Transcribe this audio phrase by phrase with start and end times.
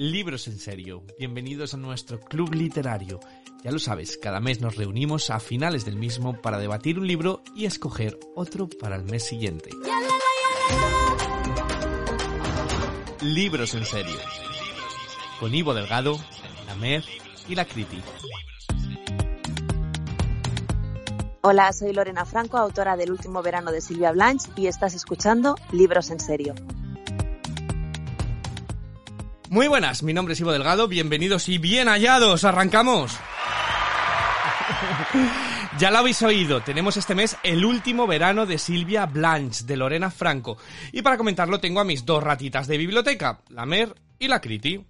[0.00, 1.02] Libros en serio.
[1.18, 3.18] Bienvenidos a nuestro club literario.
[3.64, 7.42] Ya lo sabes, cada mes nos reunimos a finales del mismo para debatir un libro
[7.56, 9.70] y escoger otro para el mes siguiente.
[13.22, 14.16] Libros en serio.
[15.40, 16.16] Con Ivo Delgado,
[16.68, 17.02] la Mer
[17.48, 18.00] y la Criti.
[21.40, 26.10] Hola, soy Lorena Franco, autora del último verano de Silvia Blanche y estás escuchando Libros
[26.10, 26.54] en serio.
[29.50, 33.16] Muy buenas, mi nombre es Ivo Delgado, bienvenidos y bien hallados, arrancamos.
[35.78, 40.10] Ya lo habéis oído, tenemos este mes el último verano de Silvia Blanche, de Lorena
[40.10, 40.58] Franco.
[40.90, 44.84] Y para comentarlo tengo a mis dos ratitas de biblioteca, la Mer y la Criti.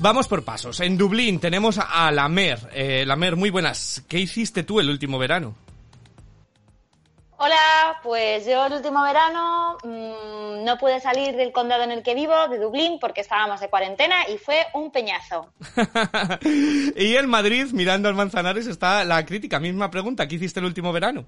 [0.00, 0.80] Vamos por pasos.
[0.80, 2.70] En Dublín tenemos a la Mer.
[2.72, 4.02] Eh, la Mer, muy buenas.
[4.08, 5.54] ¿Qué hiciste tú el último verano?
[7.40, 12.16] Hola, pues yo el último verano mmm, no pude salir del condado en el que
[12.16, 15.52] vivo, de Dublín, porque estábamos de cuarentena y fue un peñazo.
[16.96, 19.60] y en Madrid, mirando al Manzanares, está la crítica.
[19.60, 21.26] Misma pregunta, ¿qué hiciste el último verano?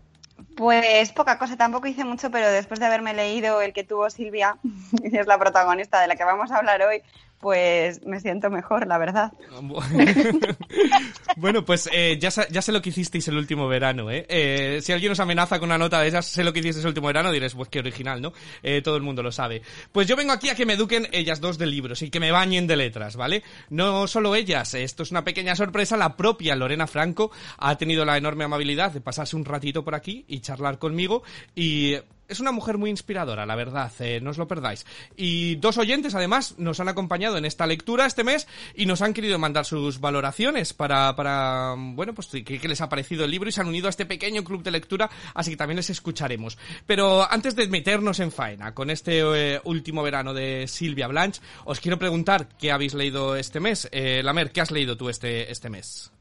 [0.57, 4.57] Pues poca cosa, tampoco hice mucho, pero después de haberme leído el que tuvo Silvia,
[5.11, 7.03] que es la protagonista de la que vamos a hablar hoy,
[7.41, 9.33] pues me siento mejor, la verdad.
[11.37, 14.27] bueno, pues eh, ya, ya, sé lo que hicisteis el último verano, ¿eh?
[14.29, 14.81] ¿eh?
[14.83, 17.07] Si alguien os amenaza con una nota de esas, sé lo que hicisteis el último
[17.07, 18.35] verano, diréis, pues qué original, ¿no?
[18.63, 19.63] Eh, todo el mundo lo sabe.
[19.91, 22.31] Pues yo vengo aquí a que me eduquen ellas dos de libros y que me
[22.31, 23.43] bañen de letras, ¿vale?
[23.71, 28.19] No solo ellas, esto es una pequeña sorpresa, la propia Lorena Franco ha tenido la
[28.19, 31.23] enorme amabilidad de pasarse un ratito por aquí y charlar conmigo
[31.55, 31.97] y
[32.31, 34.87] es una mujer muy inspiradora, la verdad, eh, no os lo perdáis.
[35.17, 39.13] Y dos oyentes, además, nos han acompañado en esta lectura este mes y nos han
[39.13, 43.53] querido mandar sus valoraciones para, para bueno, pues qué les ha parecido el libro y
[43.53, 46.57] se han unido a este pequeño club de lectura, así que también les escucharemos.
[46.87, 51.81] Pero antes de meternos en faena con este eh, último verano de Silvia Blanche, os
[51.81, 53.89] quiero preguntar qué habéis leído este mes.
[53.91, 56.13] Eh, Lamer, ¿qué has leído tú este, este mes?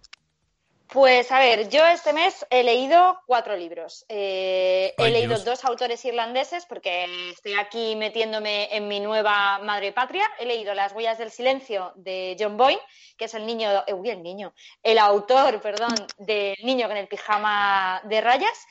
[0.91, 4.05] Pues a ver, yo este mes he leído cuatro libros.
[4.09, 10.27] Eh, he leído dos autores irlandeses porque estoy aquí metiéndome en mi nueva madre patria.
[10.39, 12.81] He leído Las huellas del silencio de John Boyne,
[13.17, 14.51] que es el niño, eh, uy, el niño,
[14.81, 18.65] el autor, perdón, del niño con el pijama de rayas.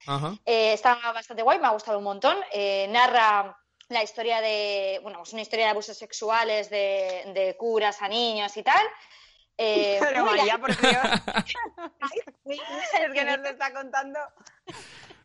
[0.44, 2.36] Eh, está bastante guay, me ha gustado un montón.
[2.50, 3.56] Eh, narra
[3.90, 8.56] la historia de, bueno, es una historia de abusos sexuales de, de curas a niños
[8.56, 8.84] y tal.
[9.58, 10.94] Eh, Pero María, por Dios.
[12.46, 14.20] es que nos lo está contando.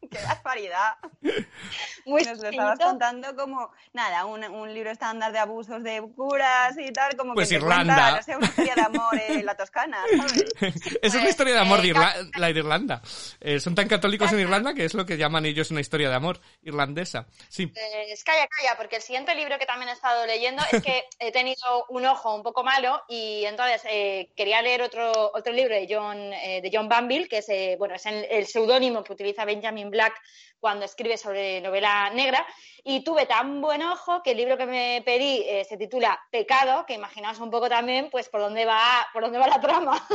[0.11, 0.93] ¡Qué barbaridad!
[2.05, 6.75] Muy nos lo estabas contando como, nada, un, un, libro estándar de abusos de curas
[6.77, 7.95] y tal, como pues que Irlanda.
[7.95, 10.45] Cuenta, no sé, una historia de amor en la Toscana, ¿sabes?
[11.01, 13.01] es una historia de amor de Irla la de Irlanda.
[13.39, 16.15] Eh, son tan católicos en Irlanda que es lo que llaman ellos una historia de
[16.15, 17.27] amor irlandesa.
[17.49, 17.67] Sí.
[17.67, 21.31] Pues calla, calla, porque el siguiente libro que también he estado leyendo es que he
[21.31, 25.87] tenido un ojo un poco malo y entonces eh, quería leer otro, otro libro de
[25.89, 29.45] John, eh, de John Banville, que es, eh, bueno, es el, el seudónimo que utiliza
[29.45, 30.13] Benjamin Black
[30.59, 32.45] cuando escribe sobre novela negra
[32.83, 36.85] y tuve tan buen ojo que el libro que me pedí eh, se titula Pecado,
[36.85, 40.07] que imaginaos un poco también pues por dónde va, por dónde va la trama.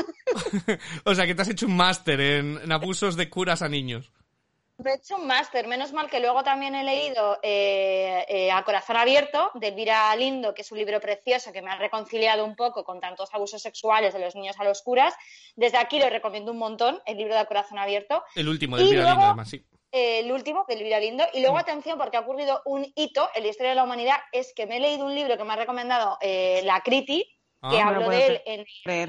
[1.04, 4.10] o sea, que te has hecho un máster en, en abusos de curas a niños.
[4.78, 8.62] Me he hecho un máster, menos mal que luego también he leído eh, eh, A
[8.62, 12.54] Corazón Abierto de Elvira Lindo, que es un libro precioso que me ha reconciliado un
[12.54, 15.14] poco con tantos abusos sexuales de los niños a los curas.
[15.56, 18.22] Desde aquí lo recomiendo un montón, el libro de A Corazón Abierto.
[18.36, 19.66] El último de Elvira Lindo, además, sí.
[19.90, 21.24] Eh, el último, de Elvira Lindo.
[21.32, 24.52] Y luego, atención, porque ha ocurrido un hito en la historia de la humanidad, es
[24.54, 27.24] que me he leído un libro que me ha recomendado la Criti,
[27.69, 28.64] que Ah, hablo me lo de él en,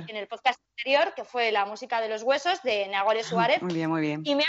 [0.07, 3.62] en el podcast anterior, que fue La música de los huesos, de Nagore Suárez.
[3.62, 4.24] Muy bien, muy bien.
[4.25, 4.48] Y me ha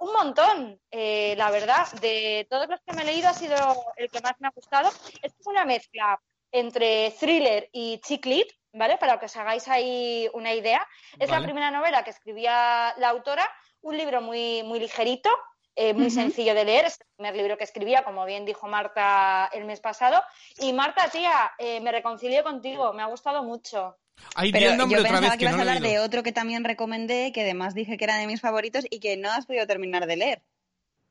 [0.00, 1.86] un montón, eh, la verdad.
[2.00, 3.56] De todos los que me he leído ha sido
[3.96, 4.90] el que más me ha gustado.
[5.22, 6.20] Es una mezcla
[6.52, 8.96] entre thriller y chick lit, ¿vale?
[8.96, 10.86] Para que os hagáis ahí una idea.
[11.18, 11.40] Es Vale.
[11.40, 13.48] la primera novela que escribía la autora,
[13.82, 15.30] un libro muy, muy ligerito,
[15.76, 16.86] eh, muy sencillo de leer.
[16.86, 20.22] Es el primer libro que escribía, como bien dijo Marta el mes pasado.
[20.58, 23.96] Y Marta, tía, eh, me reconcilio contigo, me ha gustado mucho.
[24.34, 25.98] Ahí Pero el nombre yo otra pensaba vez que que ibas no a hablar de
[25.98, 29.30] otro que también recomendé, que además dije que era de mis favoritos y que no
[29.30, 30.42] has podido terminar de leer.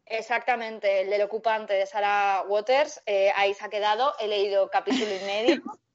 [0.06, 5.06] Exactamente, el del ocupante de Sarah Waters, eh, ahí se ha quedado, he leído capítulo
[5.06, 5.62] y medio.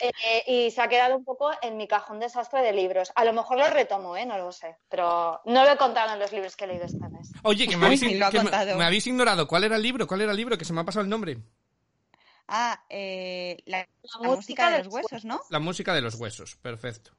[0.00, 3.12] eh, y se ha quedado un poco en mi cajón desastre de libros.
[3.14, 4.26] A lo mejor lo retomo, ¿eh?
[4.26, 4.76] No lo sé.
[4.88, 7.30] Pero no lo he contado en los libros que he leído este mes.
[7.44, 9.46] Oye, que me habéis, me, habéis ignorado.
[9.46, 10.06] ¿Cuál era el libro?
[10.06, 10.58] ¿Cuál era el libro?
[10.58, 11.38] Que se me ha pasado el nombre.
[12.52, 13.86] Ah, eh, la,
[14.20, 15.40] música, de los huesos, ¿no?
[15.50, 17.12] La música de los huesos, perfecto.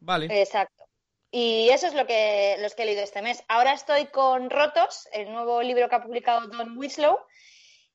[0.00, 0.26] Vale.
[0.40, 0.84] Exacto.
[1.30, 3.44] Y eso es lo que, los que he leído este mes.
[3.48, 7.18] Ahora estoy con Rotos, el nuevo libro que ha publicado Don Winslow.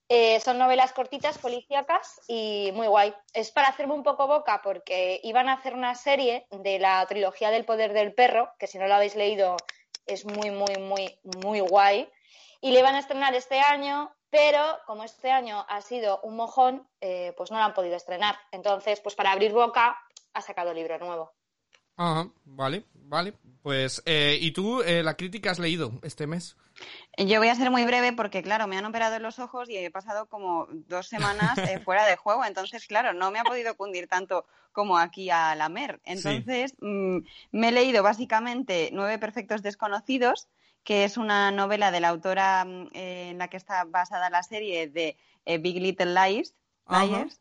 [0.10, 3.14] Eh, son novelas cortitas, policíacas y muy guay.
[3.34, 7.52] Es para hacerme un poco boca porque iban a hacer una serie de la trilogía
[7.52, 9.58] del poder del perro, que si no lo habéis leído
[10.06, 12.10] es muy, muy, muy, muy guay.
[12.62, 16.88] Y le iban a estrenar este año, pero como este año ha sido un mojón,
[17.02, 18.36] eh, pues no lo han podido estrenar.
[18.52, 19.98] Entonces, pues para abrir boca,
[20.34, 21.34] ha sacado libro nuevo.
[21.98, 23.34] Ajá, vale, vale.
[23.64, 26.56] Pues, eh, ¿y tú eh, la crítica has leído este mes?
[27.18, 29.90] Yo voy a ser muy breve porque, claro, me han operado los ojos y he
[29.90, 32.46] pasado como dos semanas eh, fuera de juego.
[32.46, 36.00] Entonces, claro, no me ha podido cundir tanto como aquí a la Mer.
[36.06, 37.18] Entonces, mm,
[37.52, 40.48] me he leído básicamente Nueve Perfectos Desconocidos,
[40.88, 44.88] que es una novela de la autora mm, en la que está basada la serie
[44.88, 45.18] de
[45.60, 46.56] Big Little Lies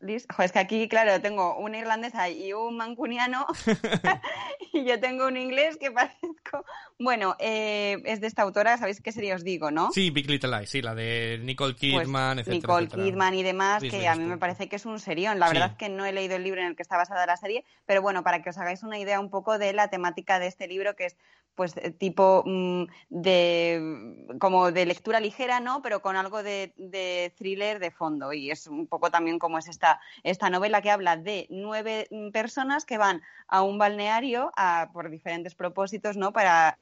[0.00, 0.26] Liz.
[0.38, 3.46] es que aquí, claro, tengo una irlandesa y un mancuniano
[4.72, 6.64] y yo tengo un inglés que parezco...
[6.98, 9.90] Bueno, eh, es de esta autora, ¿sabéis qué sería os digo, no?
[9.92, 13.82] Sí, Big Little Lies, sí, la de Nicole pues Kidman, etcétera, Nicole Kidman y demás,
[13.82, 15.38] que a mí me parece que es un serión.
[15.38, 17.36] La verdad es que no he leído el libro en el que está basada la
[17.36, 20.46] serie, pero bueno, para que os hagáis una idea un poco de la temática de
[20.46, 21.16] este libro, que es
[21.56, 25.82] pues eh, tipo mm, de como de lectura ligera, ¿no?
[25.82, 28.32] Pero con algo de, de, thriller de fondo.
[28.32, 32.30] Y es un poco también como es esta, esta novela que habla de nueve mm,
[32.30, 36.32] personas que van a un balneario a, por diferentes propósitos, ¿no?
[36.32, 36.78] Para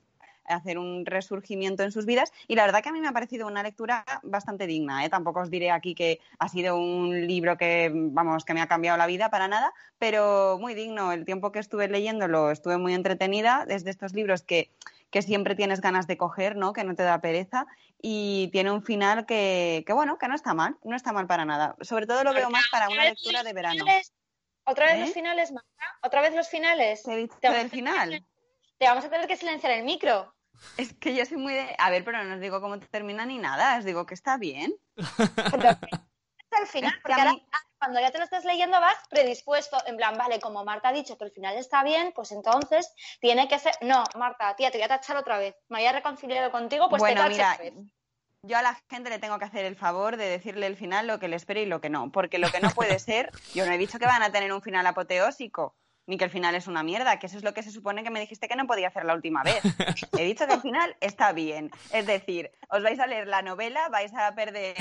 [0.47, 2.33] hacer un resurgimiento en sus vidas.
[2.49, 5.05] Y la verdad que a mí me ha parecido una lectura bastante digna.
[5.05, 5.09] ¿eh?
[5.09, 8.99] Tampoco os diré aquí que ha sido un libro que, vamos, que me ha cambiado
[8.99, 11.13] la vida para nada, pero muy digno.
[11.13, 13.65] El tiempo que estuve leyéndolo estuve muy entretenida.
[13.69, 14.71] Es de estos libros que,
[15.11, 16.73] que siempre tienes ganas de coger, ¿no?
[16.73, 17.67] Que no te da pereza.
[18.07, 21.47] Y tiene un final que, que bueno, que no está mal, no está mal para
[21.47, 21.75] nada.
[21.81, 23.83] Sobre todo lo veo más para una lectura de verano.
[24.67, 25.13] ¿Otra vez los ¿Eh?
[25.15, 25.99] finales, Marta?
[26.03, 27.03] ¿Otra vez los finales?
[27.03, 28.23] ¿Te del final?
[28.77, 30.35] Te vamos a tener que silenciar el micro.
[30.77, 31.75] Es que yo soy muy de...
[31.79, 34.75] A ver, pero no os digo cómo termina ni nada, os digo que está bien.
[36.59, 37.37] al final, porque ahora
[37.85, 41.19] cuando ya te lo estás leyendo vas predispuesto, en plan, vale, como Marta ha dicho
[41.19, 42.91] que el final está bien, pues entonces
[43.21, 43.75] tiene que ser...
[43.83, 45.55] No, Marta, tía, te voy a tachar otra vez.
[45.69, 47.59] Me había reconciliado contigo, pues bueno, te mira,
[48.43, 51.19] Yo a la gente le tengo que hacer el favor de decirle el final lo
[51.19, 53.73] que le espero y lo que no, porque lo que no puede ser, yo no
[53.73, 56.83] he dicho que van a tener un final apoteósico, ni que el final es una
[56.83, 59.05] mierda, que eso es lo que se supone que me dijiste que no podía hacer
[59.05, 59.63] la última vez.
[60.19, 61.71] He dicho que el final está bien.
[61.93, 64.75] Es decir, os vais a leer la novela, vais a perder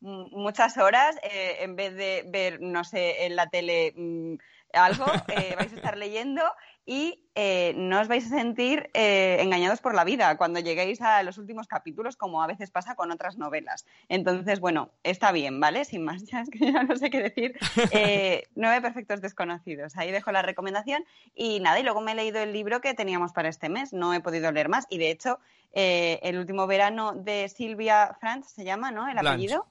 [0.00, 4.34] mm, muchas horas eh, en vez de ver, no sé, en la tele mm,
[4.72, 6.42] algo, eh, vais a estar leyendo
[6.86, 11.22] y eh, no os vais a sentir eh, engañados por la vida cuando lleguéis a
[11.24, 13.84] los últimos capítulos, como a veces pasa con otras novelas.
[14.08, 15.84] Entonces, bueno, está bien, ¿vale?
[15.84, 17.58] Sin más, ya es que ya no sé qué decir.
[17.92, 19.96] Eh, nueve perfectos desconocidos.
[19.96, 21.04] Ahí dejo la recomendación.
[21.34, 23.92] Y nada, y luego me he leído el libro que teníamos para este mes.
[23.92, 24.86] No he podido leer más.
[24.90, 25.38] Y de hecho,
[25.72, 29.08] el último verano de Silvia Franz se llama, ¿no?
[29.08, 29.66] El apellido.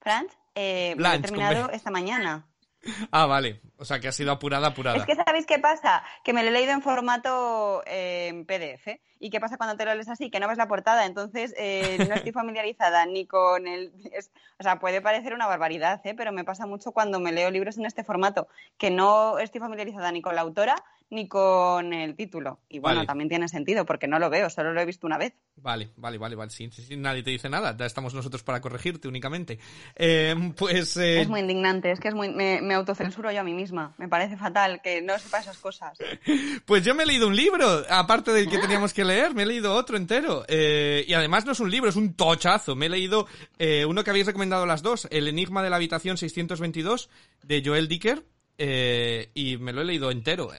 [0.00, 0.32] Franz.
[0.54, 2.49] lo he terminado esta mañana.
[3.10, 3.60] Ah, vale.
[3.76, 4.96] O sea, que ha sido apurada, apurada.
[4.96, 6.02] Es que ¿sabéis qué pasa?
[6.24, 9.00] Que me lo he leído en formato eh, PDF.
[9.18, 10.30] ¿Y qué pasa cuando te lo lees así?
[10.30, 11.06] Que no ves la portada.
[11.06, 13.92] Entonces, eh, no estoy familiarizada ni con el...
[14.58, 16.14] o sea, puede parecer una barbaridad, ¿eh?
[16.14, 20.10] Pero me pasa mucho cuando me leo libros en este formato, que no estoy familiarizada
[20.12, 20.76] ni con la autora
[21.10, 22.60] ni con el título.
[22.68, 25.34] Y bueno, también tiene sentido porque no lo veo, solo lo he visto una vez.
[25.56, 26.50] Vale, vale, vale, vale.
[26.50, 29.58] Sí, nadie te dice nada, ya estamos nosotros para corregirte únicamente.
[29.96, 30.96] Eh, pues.
[30.96, 33.92] Eh, es muy indignante, es que es muy, me, autocensuro yo a mí misma.
[33.98, 35.98] Me parece fatal que no sepa esas cosas.
[36.64, 39.46] pues yo me he leído un libro, aparte del que teníamos que leer, me he
[39.46, 40.44] leído otro entero.
[40.48, 42.76] Eh, y además no es un libro, es un tochazo.
[42.76, 43.26] Me he leído
[43.86, 47.10] uno que habéis recomendado las dos, El Enigma de la Habitación 622,
[47.42, 48.24] de Joel Dicker.
[49.34, 50.50] y me lo he leído entero.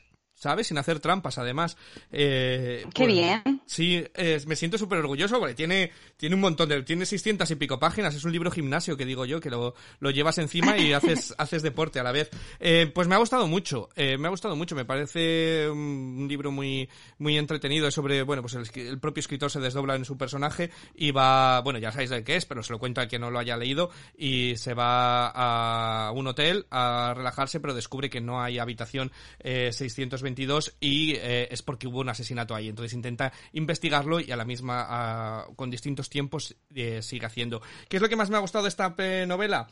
[0.41, 0.67] ¿sabes?
[0.67, 1.77] Sin hacer trampas, además.
[2.11, 3.61] Eh, qué pues, bien.
[3.67, 4.03] Sí,
[4.47, 6.81] me siento súper orgulloso porque tiene, tiene un montón de...
[6.81, 10.09] Tiene 600 y pico páginas, es un libro gimnasio que digo yo, que lo, lo
[10.09, 12.31] llevas encima y haces, haces deporte a la vez.
[12.59, 16.51] Eh, pues me ha gustado mucho, eh, me ha gustado mucho, me parece un libro
[16.51, 20.71] muy, muy entretenido sobre, bueno, pues el, el, propio escritor se desdobla en su personaje
[20.95, 23.29] y va, bueno, ya sabéis de qué es, pero se lo cuento a quien no
[23.29, 28.41] lo haya leído y se va a un hotel a relajarse, pero descubre que no
[28.41, 29.11] hay habitación
[29.43, 30.30] 620
[30.79, 32.69] y eh, es porque hubo un asesinato ahí.
[32.69, 37.61] Entonces intenta investigarlo y a la misma, con distintos tiempos, eh, sigue haciendo.
[37.89, 39.67] ¿Qué es lo que más me ha gustado de esta eh, novela?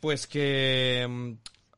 [0.00, 1.32] pues que mm,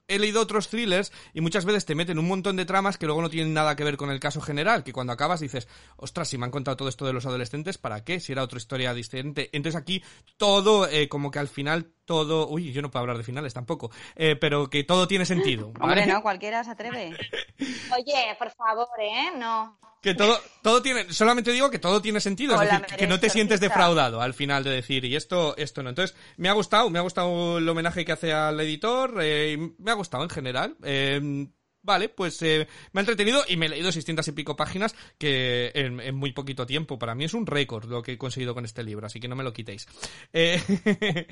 [0.08, 3.22] he leído otros thrillers y muchas veces te meten un montón de tramas que luego
[3.22, 6.38] no tienen nada que ver con el caso general, que cuando acabas dices, ostras, si
[6.38, 8.20] me han contado todo esto de los adolescentes, ¿para qué?
[8.20, 9.50] Si era otra historia diferente.
[9.52, 10.02] Entonces aquí
[10.36, 12.48] todo como que al final todo...
[12.48, 15.72] Uy, yo no puedo hablar de finales tampoco, eh, pero que todo tiene sentido.
[15.80, 17.16] Hombre, no, cualquiera se atreve.
[17.58, 19.30] Oye, por favor, ¿eh?
[19.36, 19.78] No.
[20.02, 23.30] Que todo, todo tiene, solamente digo que todo tiene sentido, es decir, que no te
[23.30, 25.88] sientes defraudado al final de decir, y esto, esto no.
[25.88, 29.90] Entonces, me ha gustado, me ha gustado el homenaje que hace al editor, eh, me
[29.90, 30.76] ha gustado en general.
[30.82, 31.48] Eh,
[31.84, 35.70] vale, pues eh, me ha entretenido y me he leído 600 y pico páginas que
[35.74, 36.98] en, muy poquito tiempo.
[36.98, 39.36] Para mí es un récord lo que he conseguido con este libro, así que no
[39.36, 39.86] me lo quitéis.
[40.32, 40.60] Eh...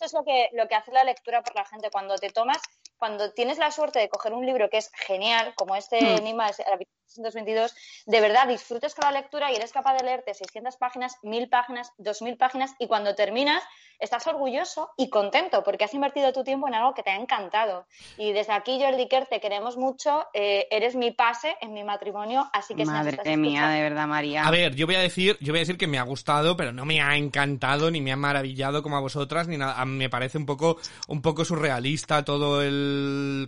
[0.00, 1.90] Eso es lo que, lo que hace la lectura por la gente.
[1.90, 2.56] Cuando te tomas,
[3.00, 6.18] cuando tienes la suerte de coger un libro que es genial, como este mm.
[6.18, 7.74] Enigma de 622,
[8.06, 11.92] de verdad disfrutes con la lectura y eres capaz de leerte 600 páginas, 1000 páginas,
[11.96, 13.62] 2000 páginas y cuando terminas
[13.98, 17.86] estás orgulloso y contento porque has invertido tu tiempo en algo que te ha encantado.
[18.16, 22.48] Y desde aquí, Jordi Kerr, te queremos mucho, eh, eres mi pase en mi matrimonio,
[22.52, 24.44] así que Madre mía, de verdad, María.
[24.44, 26.72] A ver, yo voy a decir, yo voy a decir que me ha gustado, pero
[26.72, 29.84] no me ha encantado ni me ha maravillado como a vosotras, ni nada.
[29.84, 30.78] Me parece un poco,
[31.08, 32.89] un poco surrealista todo el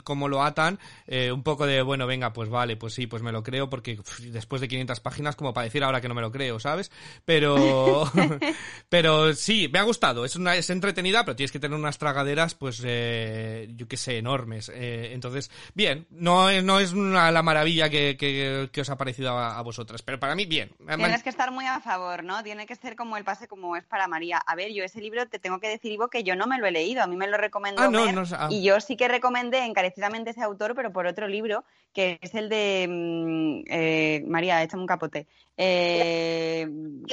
[0.04, 3.32] cómo lo atan, eh, un poco de bueno, venga, pues vale, pues sí, pues me
[3.32, 6.32] lo creo porque después de 500 páginas como para decir ahora que no me lo
[6.32, 6.90] creo, ¿sabes?
[7.24, 8.10] Pero
[8.88, 12.54] pero sí, me ha gustado, es una es entretenida, pero tienes que tener unas tragaderas
[12.54, 14.70] pues eh, yo qué sé, enormes.
[14.74, 19.60] Eh, entonces, bien, no, no es una, la maravilla que, que, os ha parecido a,
[19.62, 20.72] vosotras, pero para mí bien.
[20.96, 22.42] Tienes que estar muy a favor, ¿no?
[22.42, 24.38] Tiene que ser como el pase como es para María.
[24.38, 26.66] A ver, yo ese libro te tengo que decir, Ivo, que yo no me lo
[26.66, 28.48] he leído, a mí me lo recomendó ah, ah.
[28.50, 32.86] y yo sí que encarecidamente ese autor, pero por otro libro, que es el de
[32.88, 35.26] mm, eh, María, échame un capote.
[35.56, 36.66] Eh,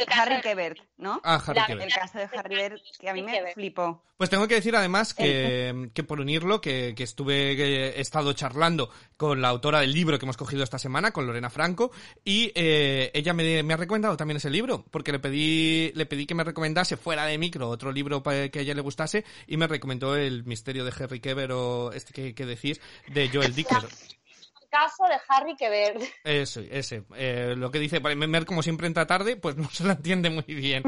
[0.07, 1.19] Harry Kebert, ¿no?
[1.23, 1.91] Ah, Harry Kebert.
[1.91, 4.03] El caso de Harry Kebert, que a mí me flipó.
[4.17, 8.33] Pues tengo que decir además que, que por unirlo, que, que estuve, que he estado
[8.33, 11.91] charlando con la autora del libro que hemos cogido esta semana, con Lorena Franco,
[12.25, 16.25] y eh, ella me, me, ha recomendado también ese libro, porque le pedí, le pedí
[16.25, 19.67] que me recomendase fuera de micro otro libro que a ella le gustase, y me
[19.67, 23.87] recomendó El misterio de Harry Kebert, o este que, que decís, de Joel Dicker
[24.69, 25.97] caso de Harry Quever.
[26.23, 27.03] Ese, ese.
[27.15, 30.43] Eh, lo que dice, Mer como siempre entra tarde, pues no se lo entiende muy
[30.43, 30.83] bien.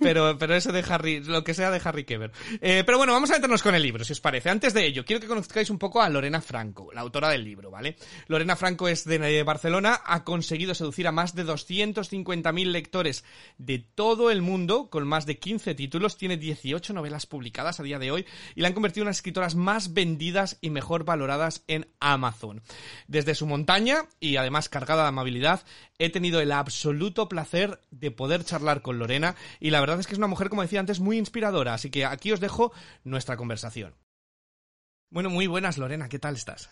[0.00, 2.32] Pero, pero eso de Harry, lo que sea de Harry Kever.
[2.60, 4.50] Eh, pero bueno, vamos a meternos con el libro, si os parece.
[4.50, 7.70] Antes de ello, quiero que conozcáis un poco a Lorena Franco, la autora del libro,
[7.70, 7.96] ¿vale?
[8.28, 13.24] Lorena Franco es de Barcelona, ha conseguido seducir a más de 250.000 lectores
[13.58, 17.98] de todo el mundo, con más de 15 títulos, tiene 18 novelas publicadas a día
[17.98, 21.88] de hoy y la han convertido en una escritoras más vendidas y mejor valoradas en
[22.00, 22.62] Amazon.
[23.06, 25.62] Desde desde su montaña y además cargada de amabilidad,
[25.98, 30.12] he tenido el absoluto placer de poder charlar con Lorena y la verdad es que
[30.12, 33.94] es una mujer, como decía antes, muy inspiradora, así que aquí os dejo nuestra conversación.
[35.08, 36.68] Bueno, muy buenas Lorena, ¿qué tal estás?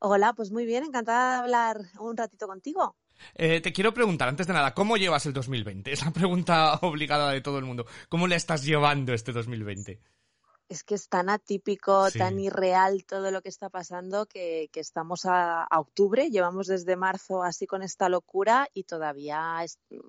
[0.00, 2.96] Hola, pues muy bien, encantada de hablar un ratito contigo.
[3.34, 5.92] Eh, te quiero preguntar, antes de nada, ¿cómo llevas el 2020?
[5.92, 7.86] Es la pregunta obligada de todo el mundo.
[8.08, 10.00] ¿Cómo le estás llevando este 2020?
[10.68, 15.66] Es que es tan atípico, tan irreal todo lo que está pasando que, estamos a,
[15.70, 19.58] octubre, llevamos desde marzo así con esta locura y todavía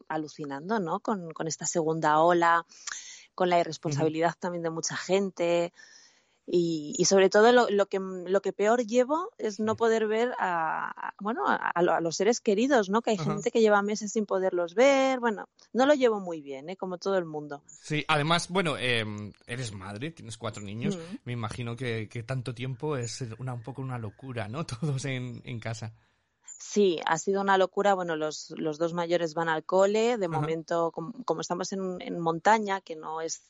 [0.08, 1.00] alucinando, ¿no?
[1.00, 2.66] Con, con, esta segunda ola,
[3.36, 5.74] con la irresponsabilidad también de mucha gente.
[6.50, 11.44] Y, sobre todo lo, que, lo que peor llevo es no poder ver a, bueno,
[11.46, 13.01] a, los seres queridos, ¿no?
[13.01, 15.20] Que hay gente que lleva meses sin poderlos ver.
[15.20, 16.77] Bueno, no lo llevo muy bien, ¿eh?
[16.77, 17.62] Como todo el mundo.
[17.68, 20.98] Sí, además, bueno, em, eres madre, tienes cuatro niños.
[21.25, 24.66] Me imagino que, que, tanto tiempo es una, un poco una locura, ¿no?
[24.66, 25.94] Todos en, en casa.
[26.60, 27.94] Sí, ha sido una locura.
[27.94, 30.18] Bueno, los, los dos mayores van al cole.
[30.18, 33.44] De momento, como, estamos en, en, montaña, que no es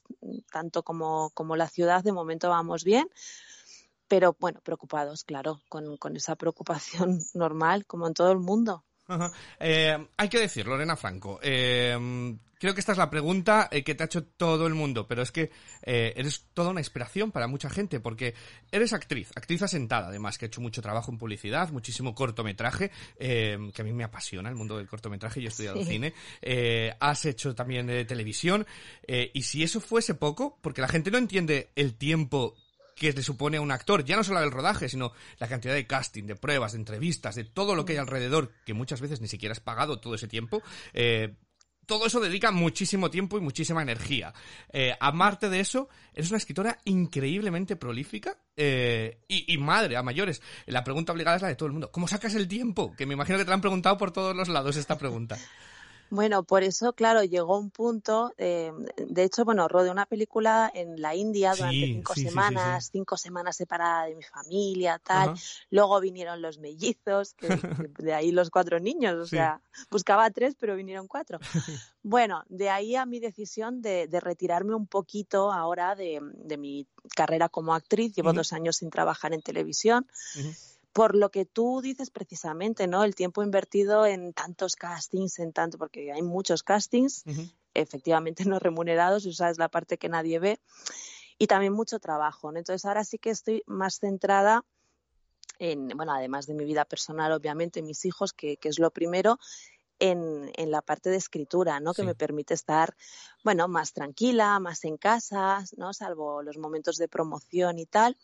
[0.52, 3.10] tanto como, como la ciudad, de momento vamos bien.
[4.08, 8.84] Pero bueno, preocupados, claro, con, con esa preocupación normal, como en todo el mundo.
[9.60, 11.98] Eh, hay que decir, Lorena Franco, eh,
[12.60, 15.22] creo que esta es la pregunta eh, que te ha hecho todo el mundo, pero
[15.22, 18.34] es que eres toda una inspiración para mucha gente, porque
[18.72, 23.74] eres actriz, actriz asentada, además, que ha hecho mucho trabajo en publicidad, muchísimo cortometraje, que
[23.78, 26.14] a mí me apasiona el mundo del cortometraje, yo he estudiado cine,
[27.00, 28.66] has hecho también televisión,
[29.08, 32.56] y si eso fuese poco, porque la gente no entiende el tiempo
[32.98, 35.86] que le supone a un actor, ya no solo el rodaje, sino la cantidad de
[35.86, 39.28] casting, de pruebas, de entrevistas, de todo lo que hay alrededor, que muchas veces ni
[39.28, 41.36] siquiera has pagado todo ese tiempo, eh,
[41.88, 44.34] todo eso dedica muchísimo tiempo y muchísima energía.
[44.72, 50.42] Eh, aparte de eso, eres una escritora increíblemente prolífica eh, y, y, madre a mayores.
[50.68, 51.90] La pregunta obligada es la de todo el mundo.
[51.90, 52.94] ¿Cómo sacas el tiempo?
[52.96, 55.38] Que me imagino que te la han preguntado por todos los lados esta pregunta.
[56.10, 61.02] Bueno, por eso, claro, llegó un punto, eh, de hecho, bueno, rodé una película en
[61.02, 65.36] la India durante cinco semanas, cinco semanas separada de mi familia, tal.
[65.70, 67.48] Luego vinieron los mellizos, que,
[68.00, 71.40] de ahí los cuatro niños, o sea, buscaba tres, pero vinieron cuatro.
[72.04, 76.22] bueno, de ahí a mi decisión de, retirarme un poquito ahora de,
[76.58, 78.14] mi carrera como actriz.
[78.16, 80.08] Llevo dos años sin trabajar en televisión
[80.98, 83.04] por lo que tú dices precisamente, ¿no?
[83.04, 87.24] El tiempo invertido en tantos castings, en tanto, porque hay muchos castings,
[87.76, 90.60] efectivamente no remunerados, esa es la parte que nadie ve,
[91.38, 92.58] y también mucho trabajo, ¿no?
[92.58, 94.66] Entonces ahora sí que estoy más centrada
[95.60, 99.38] en, bueno, además de mi vida personal, obviamente, mis hijos, que, es lo primero,
[100.00, 101.94] en, en, la parte de escritura, ¿no?
[101.94, 102.96] Que me permite estar,
[103.44, 105.94] bueno, más tranquila, más en casa, ¿no?
[105.94, 108.18] Salvo los momentos de promoción y tal.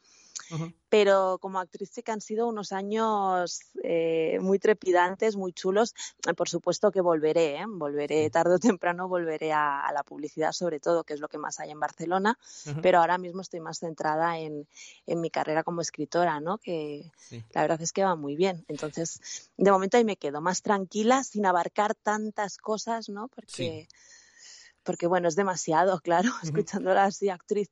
[0.90, 5.96] Pero como actriz sí que han sido unos años eh, muy trepidantes, muy chulos.
[6.38, 7.66] Por supuesto que volveré, ¿eh?
[7.68, 11.60] volveré tarde o temprano, volveré a, la publicidad sobre todo, que es lo que más
[11.60, 12.38] hay en Barcelona.
[12.82, 14.68] Pero ahora mismo estoy más centrada en,
[15.08, 16.58] mi carrera como escritora, ¿no?
[16.58, 17.12] Que
[17.52, 18.63] la verdad es que va muy bien.
[18.68, 23.30] Entonces, de momento ahí me quedo más tranquila, sin abarcar tantas cosas, ¿no?
[23.30, 23.88] Porque
[24.84, 27.70] porque bueno, es demasiado, claro, escuchándola así actriz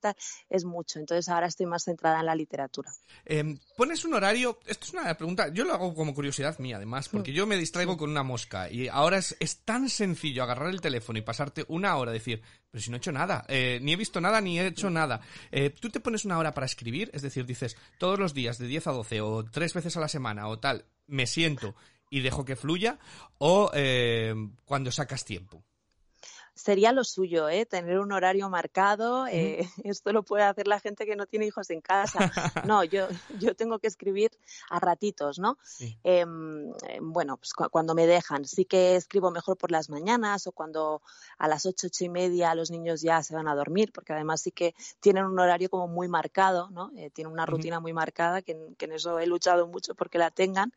[0.49, 2.91] es mucho, entonces ahora estoy más centrada en la literatura.
[3.25, 7.07] Em, pones un horario, esto es una pregunta, yo lo hago como curiosidad mía además,
[7.07, 7.11] mm.
[7.11, 11.19] porque yo me distraigo con una mosca y ahora es, tan sencillo agarrar el teléfono
[11.19, 14.21] y pasarte una hora, decir, pero si no he hecho nada, eh, ni he visto
[14.21, 14.93] nada ni he hecho mm.
[14.93, 15.21] nada.
[15.51, 18.67] Eh, Tú te pones una hora para escribir, es decir, dices, todos los días de
[18.67, 21.75] 10 a 12 o tres veces a la semana o tal, me siento
[22.09, 22.99] y dejo que fluya,
[23.37, 25.63] o eh, cuando sacas tiempo
[26.61, 27.65] sería lo suyo, ¿eh?
[27.65, 29.25] tener un horario marcado.
[29.27, 32.19] Eh, esto lo puede hacer la gente que no tiene hijos en casa.
[32.65, 33.07] No, yo,
[33.39, 34.31] yo tengo que escribir
[34.69, 35.57] a ratitos, ¿no?
[36.03, 38.45] Em, em, bueno, pues cuando me dejan.
[38.45, 41.01] Sí que escribo mejor por las mañanas o cuando
[41.37, 44.41] a las ocho, ocho y media los niños ya se van a dormir, porque además
[44.41, 46.91] sí que tienen un horario como muy marcado, ¿no?
[46.95, 50.29] Eh, tienen una rutina muy marcada, que, que en eso he luchado mucho porque la
[50.29, 50.71] tengan.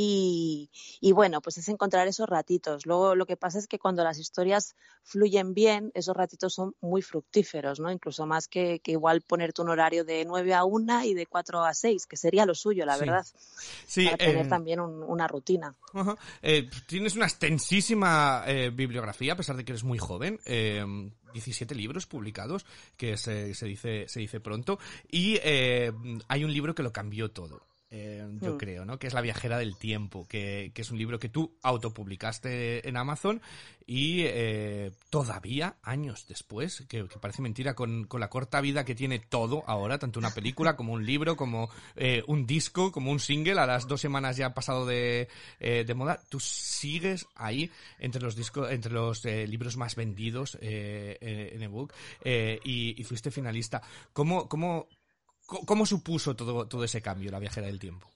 [0.00, 0.70] Y,
[1.12, 2.86] bueno, pues es encontrar esos ratitos.
[2.86, 7.02] Luego lo que pasa es que cuando las historias fluyen bien, esos ratitos son muy
[7.02, 7.90] fructíferos, ¿no?
[7.90, 11.74] Incluso más que, igual ponerte un horario de 9 a 1 y de 4 a
[11.74, 13.26] 6, que sería lo suyo, la verdad.
[13.88, 15.74] Sí, para tener em, también una rutina.
[16.42, 20.38] Eh, tienes una extensísima eh, bibliografía, a pesar de que eres muy joven.
[20.44, 22.64] 17 em, libros publicados,
[22.96, 24.78] que se, se, dice, se dice pronto,
[25.10, 25.90] y eh,
[26.28, 27.66] hay un libro que lo cambió todo.
[27.90, 28.58] Eh, yo hmm.
[28.58, 28.98] creo, ¿no?
[28.98, 33.40] Que es La viajera del tiempo, que, es un libro que tú autopublicaste en Amazon
[33.86, 39.64] y eh, todavía, años después, que, parece mentira, con, la corta vida que tiene todo
[39.66, 43.66] ahora, tanto una película como un libro, como eh, un disco, como un single, a
[43.66, 45.28] las dos semanas ya ha pasado de,
[45.96, 53.00] moda, tú sigues ahí entre los discos, entre los libros más vendidos en ebook y,
[53.00, 53.80] y fuiste finalista.
[54.12, 54.88] ¿Cómo, cómo,
[55.48, 58.06] ¿Cómo supuso todo, todo ese cambio, la viajera del tiempo?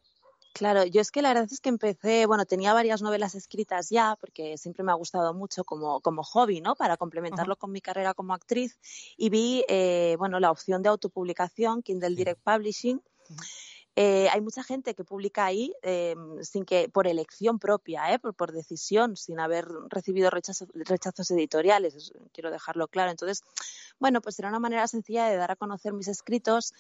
[0.53, 4.17] Claro, yo es que la verdad es que empecé, bueno, tenía varias novelas escritas ya,
[4.21, 6.75] porque siempre me ha gustado mucho como, como hobby, ¿no?
[6.77, 8.79] Para complementarlo con mi carrera como actriz.
[9.17, 13.01] Y vi, eh, bueno, la opción de autopublicación, Kindle Direct Publishing.
[13.97, 18.53] Eh, hay mucha gente que publica ahí eh, sin que por elección propia, por, por,
[18.53, 22.13] decisión, sin haber recibido rechazos, rechazos editoriales.
[22.33, 23.11] quiero dejarlo claro.
[23.11, 23.43] Entonces,
[23.99, 26.75] bueno, pues era una manera sencilla de dar a conocer mis escritos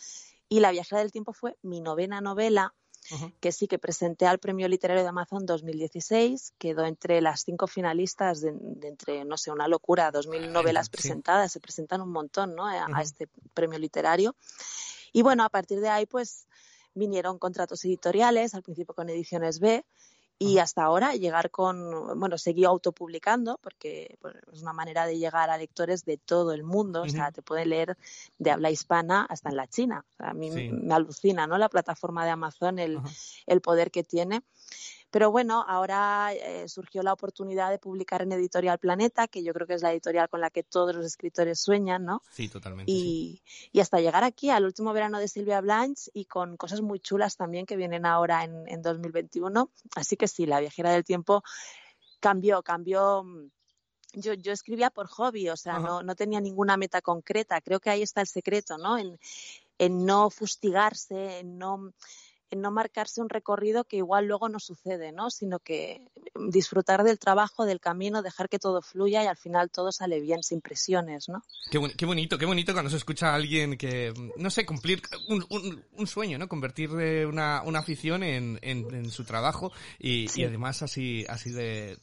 [0.53, 2.75] y La viajera del tiempo fue mi novena novela,
[3.41, 8.43] que sí que presenté al Premio Literario de Amazon 2016, quedó entre las cinco finalistas
[8.43, 8.51] de,
[8.83, 12.67] entre, no sé, una locura, dos mil novelas presentadas, se presentan un montón ¿no?
[12.67, 14.37] a, este premio literario.
[15.15, 16.47] Y bueno, a partir de ahí, pues
[16.93, 19.87] vinieron contratos editoriales, al principio con Ediciones B,
[20.43, 25.51] y hasta ahora llegar con, bueno, seguí autopublicando porque pues, es una manera de llegar
[25.51, 27.97] a lectores de todo el mundo, o sea, te puede leer
[28.39, 30.05] de habla hispana hasta en la China.
[30.19, 31.59] a mí me alucina, ¿no?
[31.59, 32.99] La plataforma de Amazon, el,
[33.47, 34.43] el poder que tiene.
[35.13, 39.67] Pero bueno, ahora eh, surgió la oportunidad de publicar en Editorial Planeta, que yo creo
[39.67, 42.23] que es la editorial con la que todos los escritores sueñan, ¿no?
[42.31, 42.91] Sí, totalmente.
[42.91, 46.99] Y, y hasta llegar aquí, al último verano de Silvia Blanche, y con cosas muy
[46.99, 49.71] chulas también que vienen ahora en, en 2021.
[49.97, 51.45] Así que sí, la viajera del tiempo
[52.19, 53.51] cambió, cambió mm,
[54.15, 57.61] yo, yo, escribía por hobby, o sea, no, no, tenía ninguna meta concreta.
[57.61, 58.97] Creo que ahí está el secreto, ¿no?
[58.97, 59.19] En,
[59.77, 61.93] en no fustigarse, en no
[62.57, 65.31] no marcarse un recorrido que igual luego no sucede, ¿no?
[65.31, 66.09] Sino que
[66.51, 70.43] disfrutar del trabajo, del camino, dejar que todo fluya y al final todo sale bien,
[70.43, 71.43] sin presiones, ¿no?
[71.71, 76.39] Qué, bonito, qué bonito cuando se escucha a alguien que, no sé, cumplir un, sueño,
[76.39, 76.49] ¿no?
[76.49, 81.99] Convertir una, una afición en, en, su trabajo y, y además así, así de,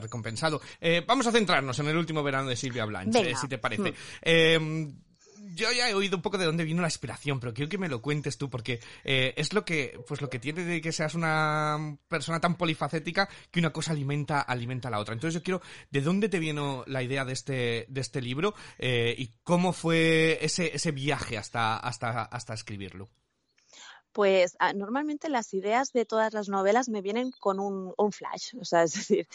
[0.00, 0.60] recompensado.
[0.80, 3.92] Eh, vamos a centrarnos en el último verano de Silvia Blanche, si te parece.
[3.92, 3.94] Mm.
[4.22, 4.92] Eh,
[5.54, 7.88] yo ya he oído un poco de dónde vino la inspiración, pero quiero que me
[7.88, 11.14] lo cuentes tú, porque eh, es lo que, pues lo que tiene de que seas
[11.14, 15.14] una persona tan polifacética que una cosa alimenta, alimenta la otra.
[15.14, 19.14] Entonces yo quiero, ¿de dónde te vino la idea de este, de este libro eh,
[19.16, 23.10] y cómo fue ese, ese viaje hasta, hasta, hasta escribirlo?
[24.14, 28.64] Pues ah, normalmente las ideas de todas las novelas me vienen con un, flash, o
[28.64, 29.26] sea, es decir,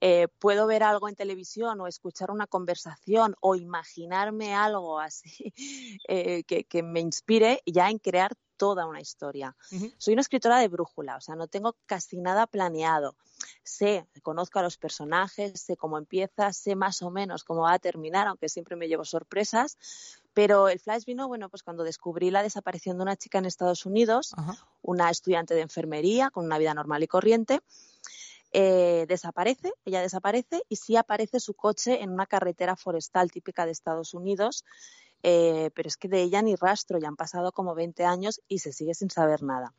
[0.00, 5.54] eh, puedo ver algo en televisión o escuchar una conversación o imaginarme algo así
[6.08, 9.56] eh, que, me inspire ya en crear toda una historia.
[9.98, 13.16] Soy una escritora de brújula, o sea, no tengo casi nada planeado.
[13.62, 17.78] Sé, conozco a los personajes, sé cómo empieza, sé más o menos cómo va a
[17.78, 19.78] terminar, aunque siempre me llevo sorpresas,
[20.34, 23.86] pero el flash vino, bueno, pues cuando descubrí la desaparición de una chica en Estados
[23.86, 24.34] Unidos,
[24.82, 27.60] una estudiante de enfermería con una vida normal y corriente,
[28.52, 33.72] eh, desaparece, ella desaparece y sí aparece su coche en una carretera forestal típica de
[33.72, 34.64] Estados Unidos,
[35.22, 38.58] eh, pero es que de ella ni rastro, ya han pasado como 20 años y
[38.58, 39.72] se sigue sin saber nada.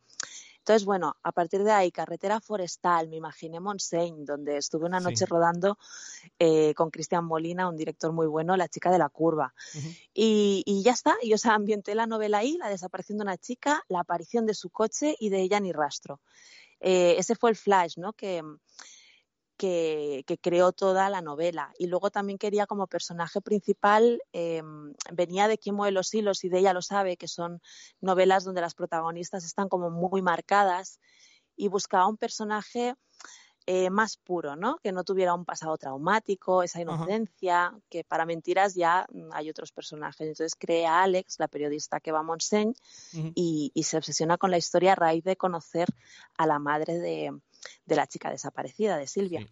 [0.66, 5.28] Entonces, bueno, a partir de ahí, carretera forestal, me imaginé Montseny, donde estuve una noche
[5.28, 5.78] rodando
[6.40, 9.54] eh, con Cristian Molina, un director muy bueno, La chica de la curva.
[10.12, 13.84] y, ya está, y o sea, ambienté la novela ahí, la desaparición de una chica,
[13.90, 16.20] la aparición de su coche y de ella ni rastro.
[16.80, 18.14] Eh, ese fue el flash, ¿no?
[18.14, 18.42] Que,
[19.58, 21.72] que, creó toda la novela.
[21.78, 24.62] Y luego también quería como personaje principal, eh,
[25.12, 27.62] venía de Quien de los hilos y de ella lo sabe, que son
[28.02, 31.00] novelas donde las protagonistas están como muy marcadas
[31.56, 32.96] y buscaba un personaje
[33.68, 34.78] eh, más puro, ¿no?
[34.84, 39.72] Que no tuviera un pasado traumático, esa inocencia, que para mentiras ya mm, hay otros
[39.72, 40.22] personajes.
[40.22, 42.74] Entonces crea a Alex, la periodista que va a Montseny,
[43.34, 45.88] y, se obsesiona con la historia a raíz de conocer
[46.38, 47.32] a la madre de,
[47.96, 49.48] la chica desaparecida, de Silvia.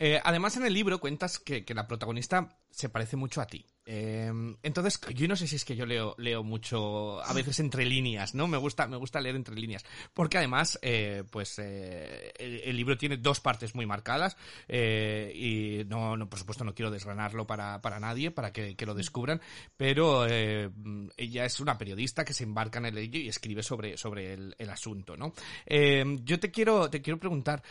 [0.00, 3.66] Eh, además, en el libro cuentas que, la protagonista se parece mucho a ti.
[3.84, 8.32] Em, entonces, yo no sé si es que yo leo, mucho, a veces entre líneas,
[8.32, 8.46] ¿no?
[8.46, 9.84] Me gusta, me gusta leer entre líneas.
[10.14, 14.36] Porque además, eh, pues, eh, el, libro tiene dos partes muy marcadas.
[14.68, 19.40] Eh, y no, por supuesto, no quiero desgranarlo para, para nadie, para que, lo descubran.
[19.76, 24.32] Pero ella es una periodista que se embarca en el ello y escribe sobre, sobre
[24.32, 25.32] el, el asunto, ¿no?
[25.66, 27.62] Yo te quiero, te quiero preguntar,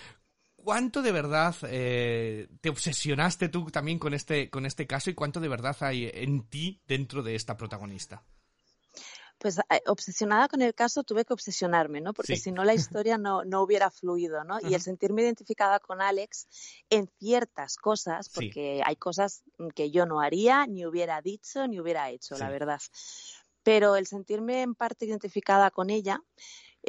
[0.67, 5.39] ¿Cuánto de verdad eh, te obsesionaste tú también con este, con este caso y cuánto
[5.39, 8.21] de verdad hay en ti dentro de esta protagonista?
[9.37, 12.11] Pues eh, obsesionada con el caso tuve que obsesionarme, ¿no?
[12.13, 12.73] Porque si no la
[13.05, 14.59] historia no, no hubiera fluido, ¿no?
[14.59, 16.49] Y el sentirme identificada con Alex
[16.89, 22.09] en ciertas cosas, porque hay cosas que yo no haría, ni hubiera dicho, ni hubiera
[22.09, 22.81] hecho, la verdad.
[23.63, 26.21] Pero el sentirme en parte identificada con ella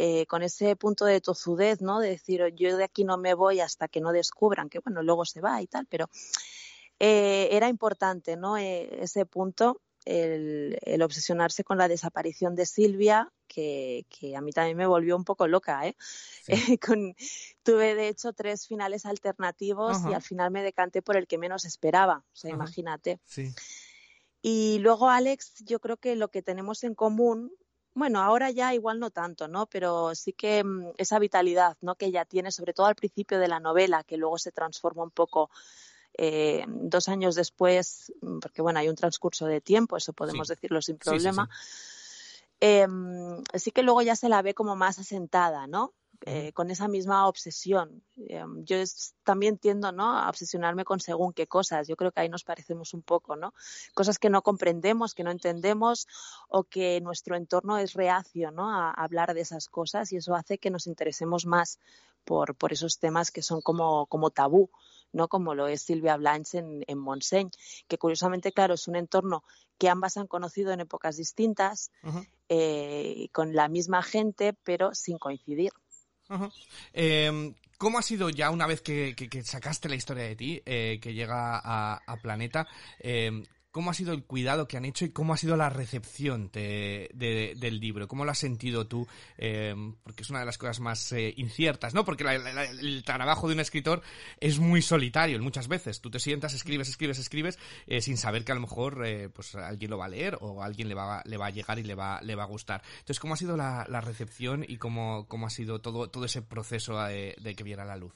[0.00, 1.98] eh, con ese punto de tozudez, ¿no?
[1.98, 5.24] De decir, yo de aquí no me voy hasta que no descubran, que bueno, luego
[5.24, 6.08] se va y tal, pero
[7.00, 8.56] eh, era importante, ¿no?
[8.56, 14.06] Eh, ese punto, el, obsesionarse con la desaparición de Silvia, que,
[14.36, 15.96] a mí también me volvió un poco loca, ¿eh?
[17.64, 21.64] tuve, de hecho, tres finales alternativos y al final me decanté por el que menos
[21.64, 23.18] esperaba, o sea, imagínate.
[24.42, 27.50] Y luego, Alex, yo creo que lo que tenemos en común
[27.98, 29.66] bueno, ahora ya igual no tanto, ¿no?
[29.66, 31.94] Pero sí que mm, esa vitalidad, ¿no?
[31.96, 35.10] Que ella tiene, sobre todo al principio de la novela, que luego se transforma un
[35.10, 35.50] poco
[36.16, 40.80] eh, dos años después, mm, porque bueno, hay un transcurso de tiempo, eso podemos decirlo
[40.82, 41.48] sin problema.
[42.60, 45.94] Em, sí, que luego ya se la ve como más asentada, ¿no?
[46.26, 48.02] Eh, con esa misma obsesión.
[48.16, 48.76] Em, yo
[49.22, 50.18] también tiendo ¿no?
[50.18, 51.86] a obsesionarme con según qué cosas.
[51.86, 53.54] Yo creo que ahí nos parecemos un poco, ¿no?
[53.94, 56.08] Cosas que no comprendemos, que no entendemos
[56.48, 58.68] o que nuestro entorno es reacio ¿no?
[58.68, 61.78] a, hablar de esas cosas y eso hace que nos interesemos más
[62.24, 64.70] por, por esos temas que son como, como tabú.
[65.10, 65.28] ¿no?
[65.28, 67.50] como lo es Silvia Blanche en, en Montseny,
[67.86, 69.42] que curiosamente, claro, es un entorno
[69.78, 71.90] que ambas han conocido en épocas distintas,
[72.48, 75.70] eh, con la misma gente, pero sin coincidir.
[76.92, 79.14] Em, ¿Cómo ha sido ya una vez que,
[79.44, 82.66] sacaste la historia de ti, eh, que llega a, Planeta?
[82.98, 83.44] Em,
[83.78, 87.78] ¿Cómo ha sido el cuidado que han hecho y cómo ha sido la recepción del
[87.78, 88.08] libro?
[88.08, 89.06] ¿Cómo lo has sentido tú?
[89.36, 92.04] Eh, porque es una de las cosas más eh, inciertas, ¿no?
[92.04, 94.02] Porque el trabajo de un escritor
[94.40, 96.00] es muy solitario muchas veces.
[96.00, 99.00] Tú te sientas, escribes, escribes, escribes, eh, sin saber que a lo mejor
[99.32, 101.84] pues alguien lo va a leer o alguien le va, le va a llegar y
[101.84, 102.82] le va, le va a gustar.
[102.94, 107.62] Entonces, ¿cómo ha sido la, recepción y cómo, ha sido todo, ese proceso de, que
[107.62, 108.12] viera la luz?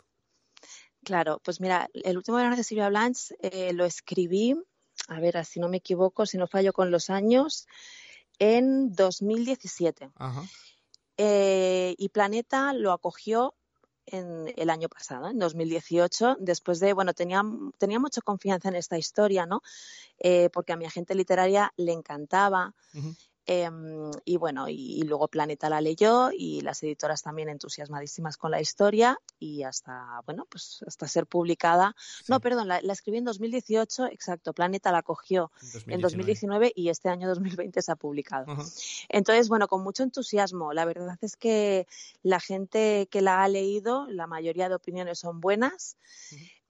[1.05, 3.37] Claro, pues mira, el último verano de Silvia Blanche
[3.75, 4.57] lo escribí
[5.13, 7.67] a ver, si no me equivoco, si no fallo con los años,
[8.39, 10.11] en 2017.
[11.19, 13.55] Eh, y Planeta lo acogió
[14.07, 17.43] en el año pasado, en 2018, después de, bueno, tenía,
[17.79, 19.63] tenía mucha confianza en esta historia, ¿no?
[20.19, 22.75] Eh, porque a mi agente literaria le encantaba.
[23.45, 28.61] Em, y bueno, y, luego Planeta la leyó y las editoras también entusiasmadísimas con la
[28.61, 31.97] historia y hasta, bueno, pues hasta ser publicada.
[32.29, 35.51] No, perdón, la, escribí en 2018, exacto, Planeta la cogió
[35.89, 38.47] en 2019 y este año 2020 se ha publicado.
[39.09, 40.73] Entonces, bueno, con mucho entusiasmo.
[40.73, 41.89] La verdad es que
[42.23, 45.97] la gente que la ha leído, la mayoría de opiniones son buenas.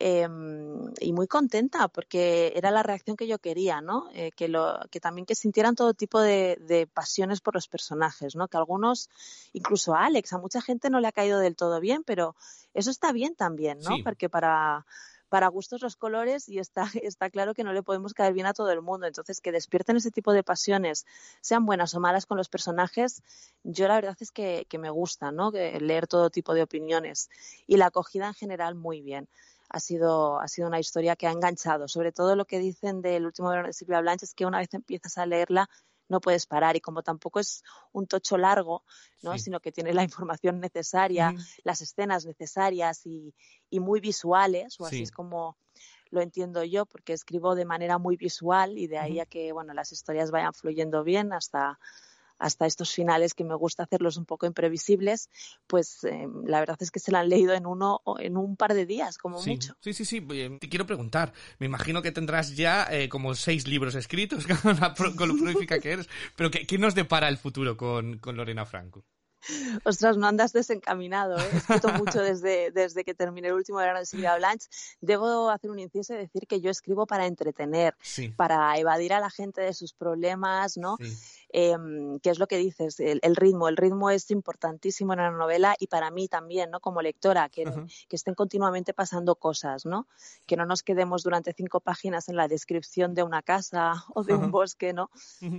[0.04, 4.10] Em, y muy contenta porque era la reacción que yo quería, ¿no?
[4.14, 8.34] Eh, que, lo, que también que sintieran todo tipo de, de, pasiones por los personajes,
[8.34, 8.48] ¿no?
[8.48, 9.10] Que algunos,
[9.52, 12.34] incluso a Alex, a mucha gente no le ha caído del todo bien, pero
[12.74, 13.94] eso está bien también, ¿no?
[14.02, 14.86] Porque para,
[15.28, 18.54] para gustos los colores y está, está claro que no le podemos caer bien a
[18.54, 19.06] todo el mundo.
[19.06, 21.06] Entonces, que despierten ese tipo de pasiones,
[21.40, 23.22] sean buenas o malas con los personajes,
[23.62, 25.52] yo la verdad es que, que me gusta, ¿no?
[25.52, 27.30] leer todo tipo de opiniones
[27.68, 29.28] y la acogida en general muy bien
[29.72, 31.88] ha sido, ha sido una historia que ha enganchado.
[31.88, 34.72] Sobre todo lo que dicen del último verano de Silvia Blanche es que una vez
[34.74, 35.68] empiezas a leerla
[36.08, 36.76] no puedes parar.
[36.76, 38.84] Y como tampoco es un tocho largo,
[39.22, 39.38] ¿no?
[39.38, 43.34] sino que tiene la información necesaria, las escenas necesarias y,
[43.70, 45.56] y, muy visuales, o así es como
[46.10, 49.72] lo entiendo yo, porque escribo de manera muy visual y de ahí a que bueno,
[49.72, 51.78] las historias vayan fluyendo bien hasta
[52.42, 55.30] hasta estos finales que me gusta hacerlos un poco imprevisibles,
[55.68, 58.74] pues eh, la verdad es que se la han leído en uno en un par
[58.74, 59.76] de días, como mucho.
[59.80, 60.20] Sí, sí, sí.
[60.20, 64.44] Te quiero preguntar, me imagino que tendrás ya eh, como seis libros escritos
[65.16, 69.04] con, lo prolífica que eres, pero ¿qué, nos depara el futuro con, con Lorena Franco?
[69.84, 71.48] Ostras, no andas desencaminado, ¿eh?
[71.52, 74.68] He escrito mucho desde, desde que terminé el último verano de Silvia Blanche.
[75.00, 77.94] Debo hacer un inciso y decir que yo escribo para entretener,
[78.36, 80.96] para evadir a la gente de sus problemas, ¿no?
[81.52, 81.76] eh,
[82.22, 83.68] que es lo que dices, el, ritmo.
[83.68, 86.80] El ritmo es importantísimo en una novela y para mí también, ¿no?
[86.80, 87.64] Como lectora, que,
[88.08, 90.06] que, estén continuamente pasando cosas, ¿no?
[90.46, 94.34] Que no nos quedemos durante cinco páginas en la descripción de una casa o de
[94.34, 95.10] un bosque, ¿no?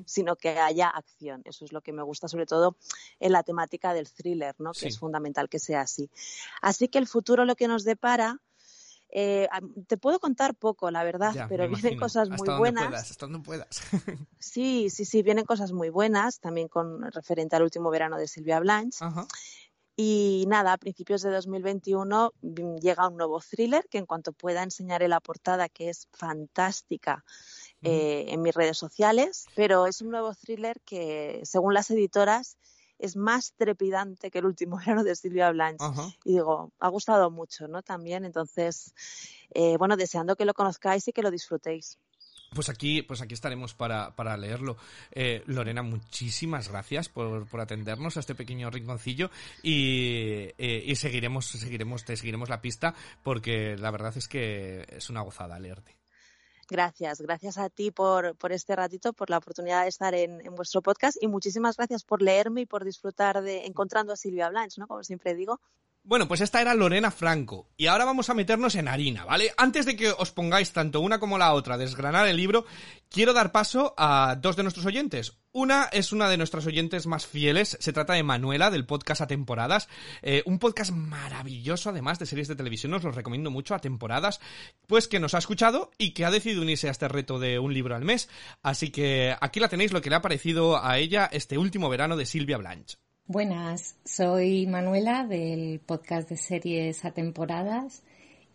[0.05, 1.41] Sino que haya acción.
[1.45, 2.75] Eso es lo que me gusta, sobre todo
[3.19, 4.71] en la temática del thriller, ¿no?
[4.71, 6.09] Que es fundamental que sea así.
[6.61, 8.39] Así que el futuro lo que nos depara
[9.15, 9.47] eh,
[9.87, 13.11] te puedo contar poco, la verdad, pero vienen cosas muy buenas.
[13.11, 13.69] hasta donde puedas.
[14.39, 18.59] sí, sí, sí, vienen cosas muy buenas, también con referente al último verano de Silvia
[18.59, 19.05] Blanche.
[19.95, 24.63] Y nada, a principios de 2021 mm, llega un nuevo thriller que en cuanto pueda
[24.63, 27.23] enseñaré la portada, que es fantástica,
[27.83, 32.57] eh, en mis redes sociales, pero es un nuevo thriller que, según las editoras,
[33.03, 35.85] es más trepidante que el último verano de Silvia Blanche.
[36.23, 37.83] Y digo, ha gustado mucho, ¿no?
[37.83, 38.93] También, entonces,
[39.53, 41.99] eh, bueno, deseando que lo conozcáis y que lo disfrutéis.
[42.55, 44.77] Pues aquí, pues aquí estaremos para, para leerlo.
[45.11, 49.31] Eh, Lorena, muchísimas gracias por, por, atendernos a este pequeño rinconcillo
[49.63, 55.09] y, eh, y seguiremos, seguiremos, te seguiremos la pista porque la verdad es que es
[55.09, 56.02] una gozada leerte.
[56.69, 60.55] Gracias, gracias a ti por, por este ratito, por la oportunidad de estar en, en,
[60.55, 64.79] vuestro podcast y muchísimas gracias por leerme y por disfrutar de encontrando a Silvia Blanche,
[64.79, 64.87] ¿no?
[64.87, 65.59] Como siempre digo.
[66.05, 67.69] Bueno, pues esta era Lorena Franco.
[67.77, 69.53] Y ahora vamos a meternos en harina, ¿vale?
[69.55, 72.65] Antes de que os pongáis tanto una como la otra desgranar el libro,
[73.09, 75.37] quiero dar paso a dos de nuestros oyentes.
[75.53, 79.27] Una es una de nuestras oyentes más fieles, se trata de Manuela del podcast A
[79.27, 79.87] Temporadas,
[80.21, 84.41] eh, un podcast maravilloso además de series de televisión, os lo recomiendo mucho a temporadas,
[84.87, 87.73] pues que nos ha escuchado y que ha decidido unirse a este reto de un
[87.73, 88.27] libro al mes.
[88.61, 92.17] Así que aquí la tenéis lo que le ha parecido a ella este último verano
[92.17, 92.97] de Silvia Blanche.
[93.25, 98.03] Buenas, soy Manuela del podcast de series a temporadas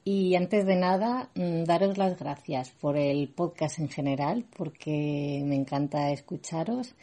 [0.05, 5.57] y antes de nada mm, daros las gracias por el podcast en general porque me
[5.57, 6.95] encanta escucharos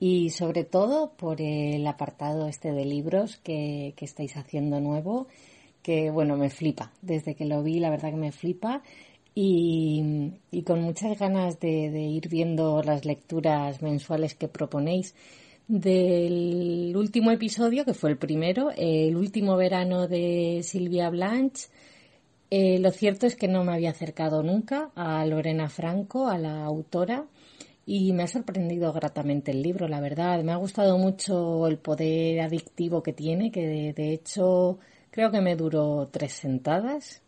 [0.00, 5.26] y sobre todo por el apartado este de libros que, estáis haciendo nuevo
[5.82, 6.92] que bueno me flipa.
[7.02, 8.82] Desde que lo vi la verdad que me flipa
[9.34, 10.32] y,
[10.64, 15.14] con muchas ganas de ir viendo las lecturas mensuales que proponéis
[15.72, 21.68] del último episodio, que fue el primero, el último verano de Silvia Blanche.
[22.50, 26.62] Eh, lo cierto es que no me había acercado nunca a Lorena Franco, a la
[26.66, 27.24] autora,
[27.86, 30.42] y me ha sorprendido gratamente el libro, la verdad.
[30.44, 34.78] Me ha gustado mucho el poder adictivo que tiene, que de, hecho
[35.10, 37.22] creo que me duró tres sentadas.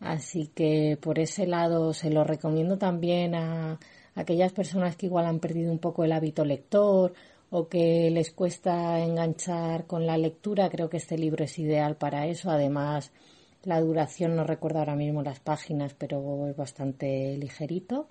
[0.00, 3.78] Así que por ese lado se lo recomiendo también a
[4.16, 7.14] aquellas personas que igual han perdido un poco el hábito lector
[7.50, 12.26] o que les cuesta enganchar con la lectura, creo que este libro es ideal para
[12.26, 12.50] eso.
[12.50, 13.12] Además,
[13.62, 18.08] la duración no recuerdo ahora mismo las páginas, pero es bastante ligerito.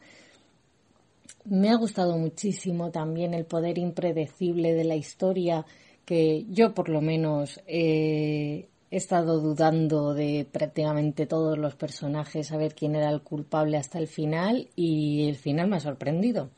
[1.46, 5.66] Me ha gustado muchísimo también el poder impredecible de la historia,
[6.06, 12.74] que yo por lo menos he estado dudando de prácticamente todos los personajes, a ver
[12.74, 16.50] quién era el culpable hasta el final y el final me ha sorprendido.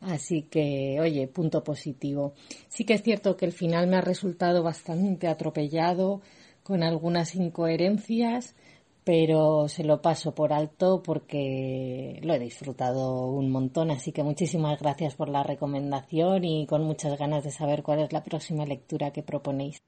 [0.00, 2.34] Así que, oye, punto positivo.
[2.68, 6.22] Sí que es cierto que el final me ha resultado bastante atropellado,
[6.62, 8.54] con algunas incoherencias,
[9.04, 13.90] pero se lo paso por alto porque lo he disfrutado un montón.
[13.90, 18.12] Así que muchísimas gracias por la recomendación y con muchas ganas de saber cuál es
[18.12, 19.82] la próxima lectura que proponéis.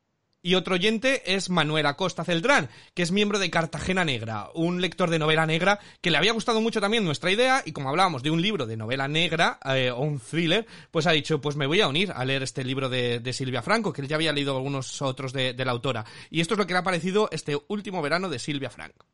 [0.44, 5.08] Y otro oyente es Manuel Acosta Celdrán, que es miembro de Cartagena Negra, un lector
[5.08, 8.32] de novela negra que le había gustado mucho también nuestra idea y como hablábamos de
[8.32, 11.80] un libro de novela negra eh, o un thriller, pues ha dicho, pues me voy
[11.80, 15.00] a unir a leer este libro de, Silvia Franco, que él ya había leído algunos
[15.00, 16.04] otros de, de la autora.
[16.28, 19.06] Y esto es lo que le ha parecido este último verano de Silvia Franco.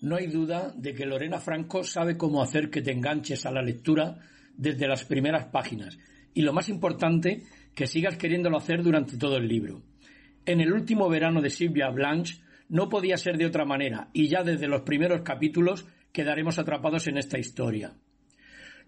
[0.00, 3.62] No hay duda de que Lorena Franco sabe cómo hacer que te enganches a la
[3.62, 4.18] lectura
[4.56, 5.96] desde las primeras páginas
[6.34, 9.82] y lo más importante, que sigas queriéndolo hacer durante todo el libro.
[10.44, 14.42] En el último verano de Silvia Blanche no podía ser de otra manera y ya
[14.42, 17.94] desde los primeros capítulos quedaremos atrapados en esta historia.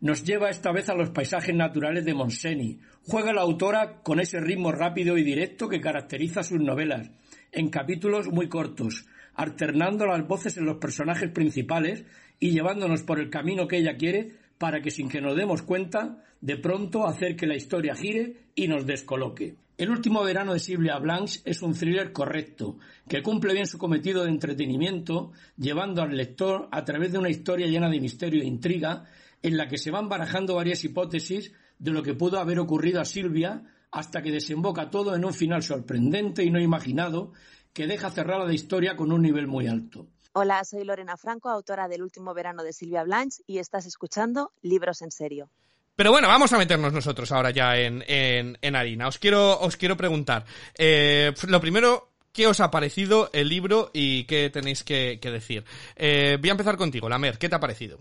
[0.01, 2.81] Nos lleva esta vez a los paisajes naturales de Monseni.
[3.03, 7.11] Juega la autora con ese ritmo rápido y directo que caracteriza sus novelas,
[7.53, 12.05] en capítulos muy cortos, alternando las voces en los personajes principales
[12.41, 14.33] y llevándonos por el camino que ella quiere
[14.65, 18.67] para que sin que nos demos cuenta, de pronto hacer que la historia gire y
[18.67, 19.57] nos descoloque.
[19.77, 24.25] El último verano de Silvia Blanche es un thriller correcto, que cumple bien su cometido
[24.25, 29.05] de entretenimiento, llevando al lector a través de una historia llena de misterio e intriga,
[29.43, 33.05] en la que se van barajando varias hipótesis de lo que pudo haber ocurrido a
[33.05, 37.33] Silvia, hasta que desemboca todo en un final sorprendente y no imaginado,
[37.75, 40.07] que deja cerrada la historia con un nivel muy alto.
[40.37, 45.01] Hola, soy Lorena Franco, autora del último verano de Silvia Blanche, y estás escuchando Libros
[45.01, 45.49] en Serio.
[45.95, 49.07] Pero bueno, vamos a meternos nosotros ahora ya en, en, harina.
[49.07, 50.45] Os quiero, os quiero preguntar.
[50.77, 55.65] Eh, lo primero, ¿qué os ha parecido el libro y qué tenéis que, decir?
[55.95, 57.39] Eh, voy a empezar contigo, Lamer.
[57.39, 58.01] ¿Qué te ha parecido?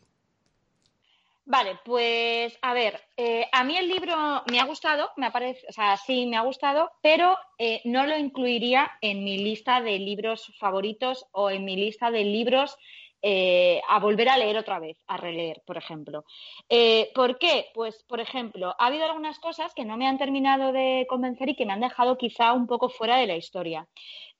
[1.45, 4.15] Vale, pues a ver, eh, a mí el libro
[4.49, 7.38] me ha gustado, me parece, o sea, sí me ha gustado, pero
[7.86, 12.77] no lo incluiría en mi lista de libros favoritos o en mi lista de libros
[13.25, 16.25] eh, a volver a leer otra vez, a releer, por ejemplo.
[16.67, 17.67] Eh, ¿Por qué?
[17.73, 21.56] Pues, por ejemplo, ha habido algunas cosas que no me han terminado de convencer y
[21.56, 23.88] que me han dejado quizá un poco fuera de la historia.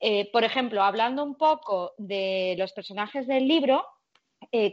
[0.02, 3.86] Eh, por ejemplo, hablando un poco de los personajes del libro,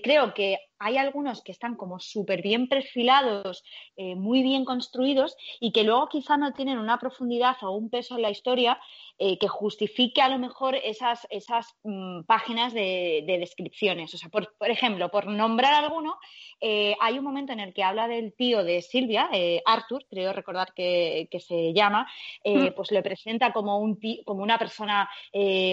[0.02, 3.62] creo que hay algunos que están como súper bien perfilados,
[3.96, 8.22] muy bien construidos y que luego quizá no tienen una profundidad o un peso en
[8.22, 8.78] la historia
[9.22, 14.14] eh, que justifique a lo mejor esas, esas mm, páginas de, descripciones.
[14.14, 16.16] O sea, por, ejemplo, por nombrar alguno,
[16.58, 20.32] eh, hay un momento en el que habla del tío de Silvia, eh, Arthur, creo
[20.32, 22.10] recordar que, se llama,
[22.46, 22.68] mm.
[22.74, 25.06] pues le presenta como, un como una persona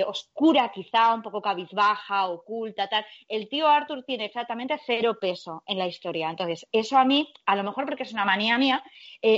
[0.05, 3.05] oscura, quizá un poco cabizbaja, oculta, tal.
[3.29, 6.29] El tío Arthur tiene exactamente cero peso en la historia.
[6.29, 8.83] Entonces, eso a mí, a lo mejor porque es una manía mía,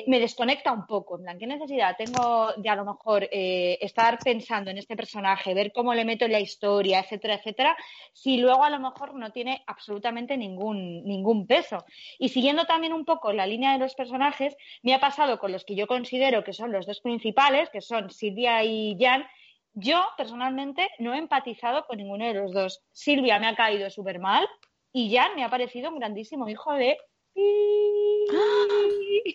[0.08, 1.18] me desconecta un poco.
[1.18, 5.72] En plan, ¿qué necesidad tengo de a lo mejor estar pensando en este personaje, ver
[5.72, 7.78] cómo le meto en la historia, etcétera, etcétera,
[8.14, 11.86] si luego a lo mejor no tiene absolutamente ningún, ningún peso.
[12.18, 15.66] Y siguiendo también un poco la línea de los personajes, me ha pasado con los
[15.66, 19.26] que yo considero que son los dos principales, que son Silvia y Jan,
[19.74, 22.82] yo personalmente no he empatizado con ninguno de los dos.
[22.92, 24.48] Silvia me ha caído súper mal
[24.92, 26.98] y Jan me ha parecido un grandísimo hijo de...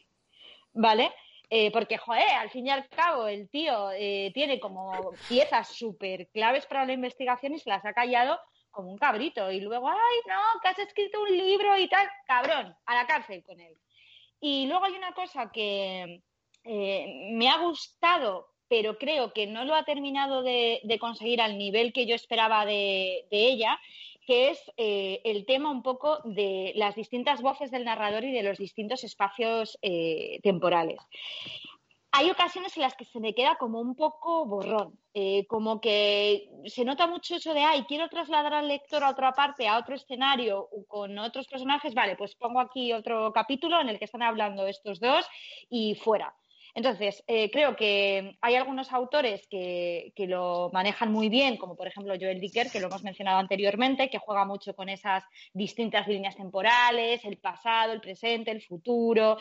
[0.72, 1.12] ¿Vale?
[1.50, 6.28] Eh, porque, joder, al fin y al cabo, el tío eh, tiene como piezas súper
[6.28, 8.40] claves para la investigación y se las ha callado
[8.70, 9.50] como un cabrito.
[9.52, 13.44] Y luego, ay, no, que has escrito un libro y tal, cabrón, a la cárcel
[13.44, 13.76] con él.
[14.40, 16.22] Y luego hay una cosa que
[16.64, 21.92] eh, me ha gustado, pero creo que no lo ha terminado de, conseguir al nivel
[21.92, 23.78] que yo esperaba de, de ella,
[24.26, 28.42] que es eh, el tema un poco de las distintas voces del narrador y de
[28.42, 31.00] los distintos espacios eh, temporales.
[32.16, 36.48] Hay ocasiones en las que se me queda como un poco borrón, eh, como que
[36.66, 39.96] se nota mucho eso de, ay, quiero trasladar al lector a otra parte, a otro
[39.96, 44.64] escenario, con otros personajes, vale, pues pongo aquí otro capítulo en el que están hablando
[44.68, 45.26] estos dos
[45.68, 46.32] y fuera.
[46.74, 52.14] Entonces, eh, creo que hay algunos autores que, lo manejan muy bien, como por ejemplo
[52.18, 55.22] Joel Dicker, que lo hemos mencionado anteriormente, que juega mucho con esas
[55.52, 59.36] distintas líneas temporales, el pasado, el presente, el futuro.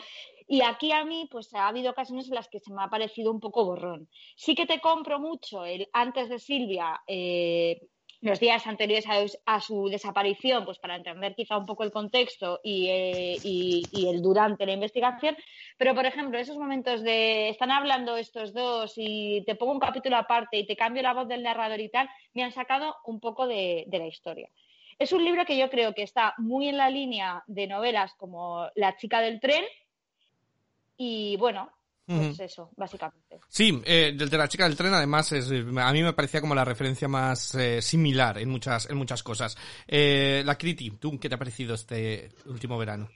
[0.46, 3.32] Y aquí a mí, pues ha habido ocasiones en las que se me ha parecido
[3.32, 4.08] un poco borrón.
[4.36, 7.02] Sí que te compro mucho el antes de Silvia.
[7.06, 7.80] Eh,
[8.24, 9.04] los días anteriores
[9.44, 14.64] a, su desaparición, pues para entender quizá un poco el contexto eh, y, el durante
[14.64, 15.36] la investigación.
[15.76, 20.16] Pero, por ejemplo, esos momentos de están hablando estos dos y te pongo un capítulo
[20.16, 23.46] aparte y te cambio la voz del narrador y tal, me han sacado un poco
[23.46, 24.48] de, de la historia.
[24.98, 28.68] Es un libro que yo creo que está muy en la línea de novelas como
[28.74, 29.64] La chica del tren
[30.96, 31.70] y bueno,
[32.06, 33.40] pues eso, básicamente.
[33.48, 36.64] Sí, eh, de la chica del tren, además, es, a mí me parecía como la
[36.64, 39.56] referencia más eh, similar en muchas, en muchas cosas.
[39.86, 43.08] Eh, la Criti, ¿tú qué te ha parecido este último verano?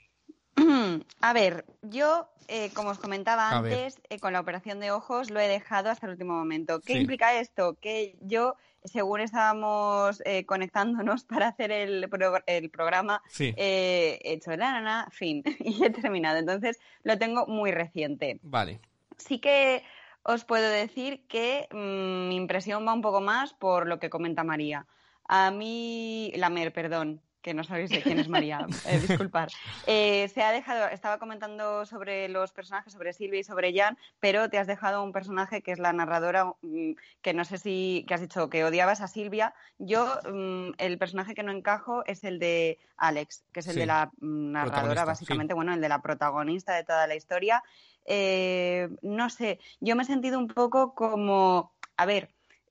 [1.21, 5.47] A ver, yo, eh, como os comentaba antes, con la operación de ojos lo he
[5.47, 6.81] dejado hasta el último momento.
[6.81, 7.77] ¿Qué implica esto?
[7.79, 12.09] Que yo según estábamos eh, conectándonos para hacer el,
[12.45, 16.37] el programa, he hecho la nana, fin, y he terminado.
[16.37, 18.39] Entonces lo tengo muy reciente.
[18.41, 18.79] Vale.
[19.17, 19.83] Sí que
[20.23, 24.43] os puedo decir que mm, mi impresión va un poco más por lo que comenta
[24.43, 24.85] María.
[25.27, 29.49] A mí, la Mer, perdón, que no sabéis de quién es María, eh, disculpar.
[29.87, 34.49] Eh, se ha dejado, estaba comentando sobre los personajes, sobre Silvia y sobre Jan, pero
[34.49, 38.13] te has dejado un personaje que es la narradora, mm, que no sé si, que
[38.13, 39.53] has dicho que odiabas a Silvia.
[39.77, 43.85] Yo, mm, el personaje que no encajo es el de Alex, que es el de
[43.85, 47.63] la mm, narradora, básicamente, bueno, el de la protagonista de toda la historia.
[48.05, 52.29] Eh, no sé, yo me he sentido un poco como, a ver,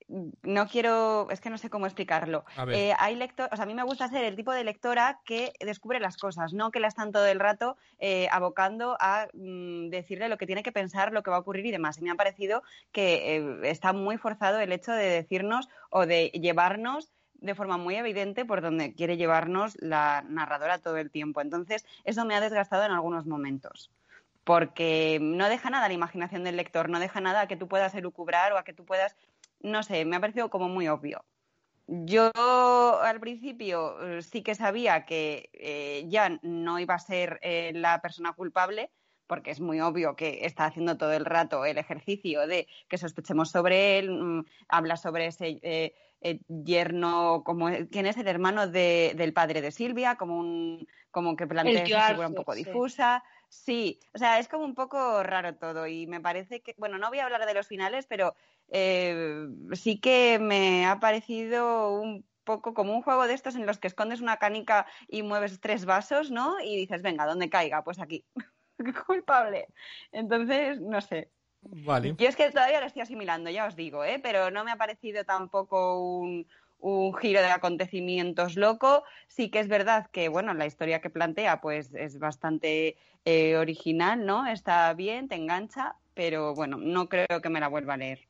[0.09, 2.45] no quiero, es que no sé cómo explicarlo.
[2.73, 5.53] Eh, hay lector, o sea, a mí me gusta ser el tipo de lectora que
[5.61, 10.29] descubre las cosas, no que la están todo el rato eh, abocando a mm, decirle
[10.29, 11.99] lo que tiene que pensar, lo que va a ocurrir y demás.
[11.99, 16.29] Y me ha parecido que eh, está muy forzado el hecho de decirnos o de
[16.29, 21.41] llevarnos de forma muy evidente por donde quiere llevarnos la narradora todo el tiempo.
[21.41, 23.91] Entonces, eso me ha desgastado en algunos momentos
[24.45, 27.69] porque no deja nada a la imaginación del lector, no deja nada a que tú
[27.69, 29.15] puedas elucubrar o a que tú puedas
[29.61, 31.25] no sé, me ha parecido como muy obvio.
[31.87, 37.73] Yo al principio eh, sí que sabía que eh, Jan no iba a ser eh,
[37.75, 38.91] la persona culpable,
[39.27, 43.51] porque es muy obvio que está haciendo todo el rato el ejercicio de que sospechemos
[43.51, 45.95] sobre él, mm, habla sobre ese
[46.49, 51.85] yerno, como quién es el hermano del padre de Silvia, como un como que plantea
[51.85, 53.25] esa figura un poco difusa.
[53.49, 57.09] Sí, o sea, es como un poco raro todo y me parece que, bueno, no
[57.09, 58.35] voy a hablar de los finales, pero
[58.69, 63.79] eh, sí que me ha parecido un poco como un juego de estos en los
[63.79, 66.61] que escondes una canica y mueves tres vasos, ¿no?
[66.61, 67.85] Y dices, venga, ¿dónde caiga?
[67.85, 68.25] Pues aquí.
[69.07, 69.69] Culpable.
[70.13, 71.31] Entonces, no sé.
[71.61, 72.15] Vale.
[72.17, 74.21] Yo es que todavía lo estoy asimilando, ya os digo, ¿eh?
[74.23, 76.47] Pero no me ha parecido tampoco un,
[76.79, 79.05] un giro de acontecimientos loco.
[79.27, 84.25] Sí que es verdad que, bueno, la historia que plantea pues es bastante eh, original,
[84.25, 84.47] ¿no?
[84.47, 88.28] Está bien, te engancha, pero bueno, no creo que me la vuelva a leer.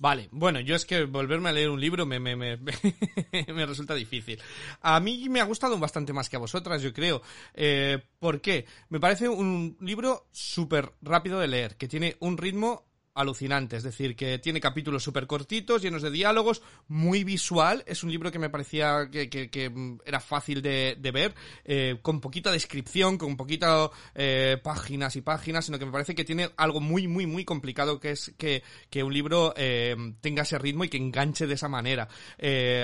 [0.00, 2.56] Vale, bueno, yo es que volverme a leer un libro me, me, me,
[3.54, 4.40] me resulta difícil.
[4.80, 7.20] A mí me ha gustado bastante más que a vosotras, yo creo.
[7.52, 8.64] Eh, ¿Por qué?
[8.88, 12.89] Me parece un libro súper rápido de leer, que tiene un ritmo
[13.20, 18.10] alucinante, es decir, que tiene capítulos súper cortitos, llenos de diálogos, muy visual, es un
[18.10, 23.36] libro que me parecía que, mm, era fácil de, ver, eh, con poquita descripción, con
[23.36, 27.44] poquita eh, páginas y páginas, sino que me parece que tiene algo muy, muy, muy
[27.44, 28.62] complicado, que es que,
[29.02, 32.08] un libro eh, tenga ese ritmo y que enganche de esa manera.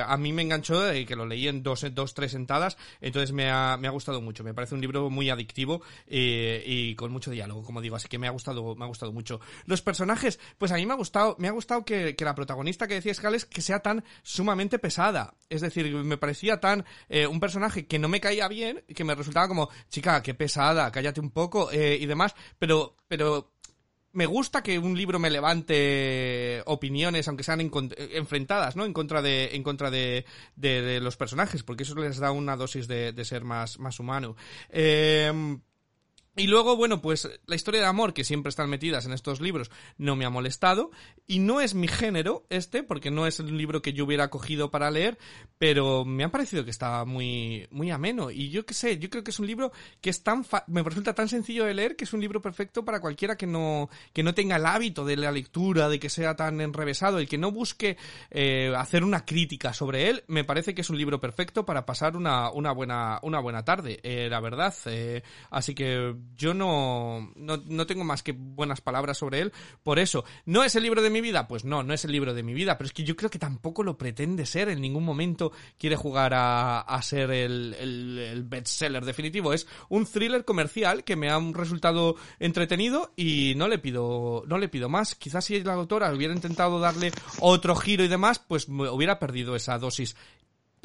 [0.06, 3.50] a mí me enganchó y que lo leí en dos, dos tres sentadas, entonces me
[3.50, 7.62] ha, me ha gustado mucho, me parece un libro muy adictivo y con mucho diálogo,
[7.62, 9.40] como digo, así que me ha gustado, me ha gustado mucho.
[9.66, 10.25] Los personajes
[10.58, 13.44] pues a mí me ha gustado, me ha gustado que, la protagonista que decía Scales
[13.44, 15.34] que sea tan sumamente pesada.
[15.48, 19.14] Es decir, me parecía tan eh, un personaje que no me caía bien, que me
[19.14, 23.52] resultaba como, chica, qué pesada, cállate un poco eh, y demás, pero, pero
[24.16, 28.86] me gusta que un libro me levante opiniones, aunque sean enfrentadas, ¿no?
[28.86, 30.24] En contra de, en contra de,
[31.02, 34.34] los personajes, porque eso les da una dosis de, de ser más, más humano.
[34.70, 35.58] Eh,
[36.36, 39.70] y luego, bueno, pues la historia de amor que siempre están metidas en estos libros
[39.96, 40.90] no me ha molestado.
[41.26, 44.70] Y no es mi género este, porque no es un libro que yo hubiera cogido
[44.70, 45.18] para leer,
[45.58, 48.30] pero me ha parecido que está muy, muy ameno.
[48.30, 51.14] Y yo qué sé, yo creo que es un libro que es tan me resulta
[51.14, 54.34] tan sencillo de leer que es un libro perfecto para cualquiera que no, que no
[54.34, 57.96] tenga el hábito de la lectura, de que sea tan enrevesado, el que no busque
[58.30, 60.24] eh, hacer una crítica sobre él.
[60.28, 64.00] Me parece que es un libro perfecto para pasar una, una buena, una buena tarde,
[64.02, 64.74] eh, la verdad.
[64.86, 69.52] Eh, así que yo no, no, tengo más que buenas palabras sobre él.
[69.82, 71.46] Por eso, ¿no es el libro de mi vida?
[71.48, 73.38] Pues no, no es el libro de mi vida, pero es que yo creo que
[73.38, 74.68] tampoco lo pretende ser.
[74.68, 79.52] En ningún momento quiere jugar a, a ser el, el, el bestseller definitivo.
[79.52, 84.68] Es un thriller comercial que me ha resultado entretenido y no le pido, no le
[84.68, 85.14] pido más.
[85.14, 89.78] Quizás si la autora hubiera intentado darle otro giro y demás, pues hubiera perdido esa
[89.78, 90.16] dosis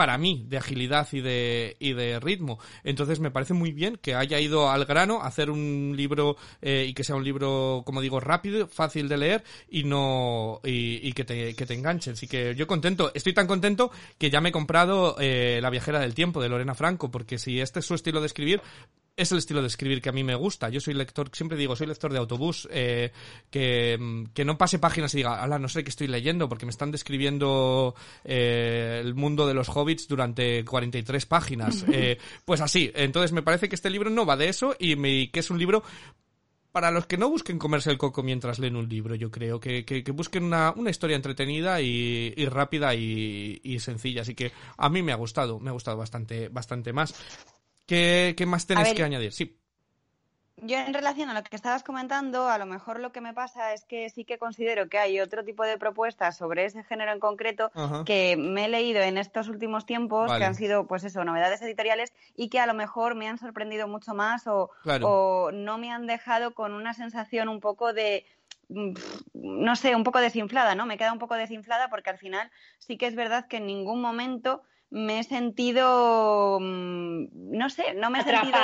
[0.01, 2.57] para mí, de agilidad y de, y de ritmo.
[2.83, 6.95] Entonces me parece muy bien que haya ido al grano, hacer un libro eh, y
[6.95, 11.53] que sea un libro, como digo, rápido, fácil de leer y no y, que, te,
[11.53, 12.09] que te enganche.
[12.09, 15.99] Así que yo contento, estoy tan contento que ya me he comprado eh, La viajera
[15.99, 18.59] del tiempo de Lorena Franco, porque si este es su estilo de escribir,
[19.21, 20.69] es el estilo de escribir que a mí me gusta.
[20.69, 23.11] Yo soy lector, siempre digo, soy lector de autobús, eh,
[23.49, 26.71] que, que, no pase páginas y diga, ala, no sé qué estoy leyendo, porque me
[26.71, 31.85] están describiendo eh, el mundo de los hobbits durante 43 páginas.
[31.93, 35.29] Eh, pues así, entonces me parece que este libro no va de eso y, me,
[35.29, 35.83] que es un libro
[36.71, 39.83] para los que no busquen comerse el coco mientras leen un libro, yo creo, que,
[39.83, 44.21] que, busquen una, una, historia entretenida y, y rápida y, y, sencilla.
[44.21, 47.13] Así que a mí me ha gustado, me ha gustado bastante, bastante más.
[47.91, 49.33] ¿Qué, más tenés que añadir?
[49.33, 49.57] Sí.
[50.63, 53.73] Yo en relación a lo que estabas comentando, a lo mejor lo que me pasa
[53.73, 57.19] es que sí que considero que hay otro tipo de propuestas sobre ese género en
[57.19, 57.71] concreto
[58.05, 62.13] que me he leído en estos últimos tiempos, que han sido, pues eso, novedades editoriales
[62.35, 64.69] y que a lo mejor me han sorprendido mucho más o,
[65.01, 68.25] o no me han dejado con una sensación un poco de
[68.69, 68.93] mm,
[69.33, 70.85] no sé, un poco desinflada, ¿no?
[70.85, 73.99] Me queda un poco desinflada porque al final sí que es verdad que en ningún
[73.99, 74.61] momento
[74.91, 78.59] me he sentido, mm, no sé, no me he sentido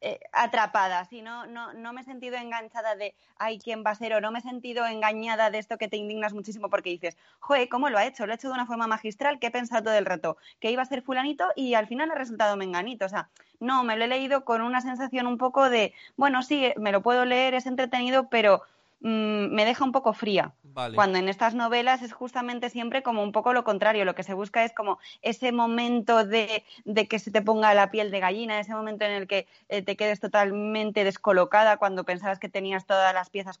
[0.00, 3.94] eh, atrapada, sí, no, no, no me he sentido enganchada de, ay, ¿quién va a
[3.96, 4.14] ser?
[4.14, 7.68] O no me he sentido engañada de esto que te indignas muchísimo porque dices, joe,
[7.68, 8.26] ¿cómo lo ha hecho?
[8.26, 10.82] Lo ha hecho de una forma magistral, que he pensado todo el rato, que iba
[10.82, 13.28] a ser fulanito y al final ha resultado menganito, o sea,
[13.58, 17.02] no, me lo he leído con una sensación un poco de, bueno, sí, me lo
[17.02, 18.62] puedo leer, es entretenido, pero
[19.02, 20.54] Mm, me deja un poco fría.
[20.94, 24.04] Cuando en estas novelas es justamente siempre como un poco lo contrario.
[24.04, 26.64] Lo que se busca es como ese momento de,
[27.10, 29.96] que se te ponga la piel de gallina, ese momento en el que eh, te
[29.96, 33.58] quedes totalmente descolocada cuando pensabas que tenías todas las piezas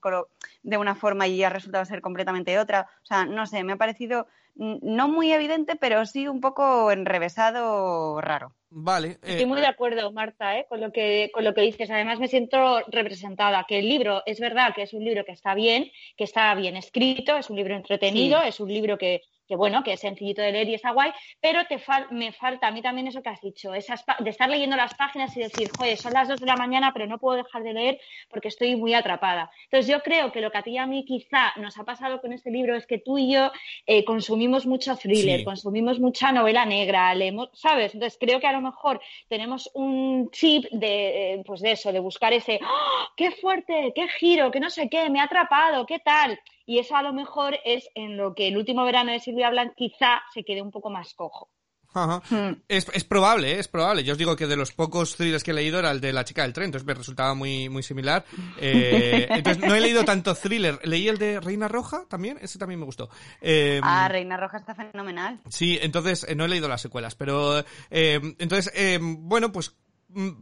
[0.62, 2.88] de una forma y ha resultado ser completamente otra.
[3.02, 8.20] O sea, no sé, me ha parecido no muy evidente, pero sí un poco enrevesado
[8.20, 8.54] raro.
[8.74, 9.08] Vale.
[9.08, 10.66] Eh, Estoy muy de acuerdo, Marta, ¿eh?
[10.68, 11.90] con, lo que, con lo que dices.
[11.90, 13.64] Además, me siento representada.
[13.68, 16.76] Que el libro, es verdad que es un libro que está bien, que está bien
[16.76, 19.22] escrito, es un libro entretenido, es un libro que,
[19.52, 21.76] que bueno, que es sencillito de leer y está guay, pero te
[22.10, 25.36] me falta a mí también eso que has dicho, esas de estar leyendo las páginas
[25.36, 28.00] y decir, joder, son las dos de la mañana, pero no puedo dejar de leer
[28.30, 29.50] porque estoy muy atrapada.
[29.64, 32.22] Entonces yo creo que lo que a ti y a mí quizá nos ha pasado
[32.22, 33.52] con este libro es que tú y yo
[33.84, 37.92] eh, consumimos mucho thriller, consumimos mucha novela negra, leemos, ¿sabes?
[37.92, 42.00] Entonces creo que a lo mejor tenemos un chip de, eh, pues de eso, de
[42.00, 45.98] buscar ese, ¡Oh, qué fuerte, qué giro, qué no sé qué, me ha atrapado, qué
[45.98, 49.50] tal y eso a lo mejor es en lo que el último verano de Silvia
[49.50, 51.50] Blanc quizá se quede un poco más cojo.
[51.94, 52.62] Hmm.
[52.68, 53.58] Es, es, probable, ¿eh?
[53.58, 54.02] es probable.
[54.02, 56.24] Yo os digo que de los pocos thrillers que he leído era el de La
[56.24, 58.24] chica del tren, entonces me resultaba muy, muy similar.
[58.64, 60.78] Eh, entonces no he leído tanto thriller.
[60.84, 63.08] Leí el de Reina Roja también, ese también me gustó.
[63.40, 65.40] Eh, ah, Reina Roja está fenomenal.
[65.48, 69.74] Sí, entonces no he leído las secuelas, pero entonces, bueno, pues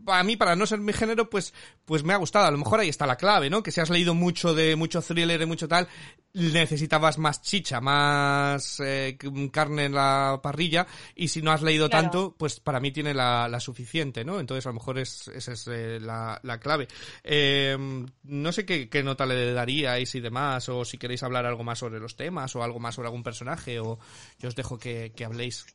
[0.04, 1.54] para mí, para no ser mi género, pues,
[1.84, 2.46] pues me ha gustado.
[2.46, 3.62] A lo mejor ahí está la clave, ¿no?
[3.62, 5.88] Que si has leído mucho de mucho thriller y mucho tal,
[6.32, 9.16] necesitabas más chicha, más eh,
[9.52, 13.48] carne en la parrilla, y si no has leído tanto, pues para mí tiene la,
[13.48, 14.40] la, suficiente, ¿no?
[14.40, 16.88] Entonces a lo mejor es, esa es eh, la, la, clave.
[17.24, 17.76] Eh,
[18.22, 21.78] no sé qué, qué, nota le daríais y demás, o si queréis hablar algo más
[21.78, 23.98] sobre los temas, o algo más sobre algún personaje, o
[24.38, 25.66] yo os dejo que, que habléis.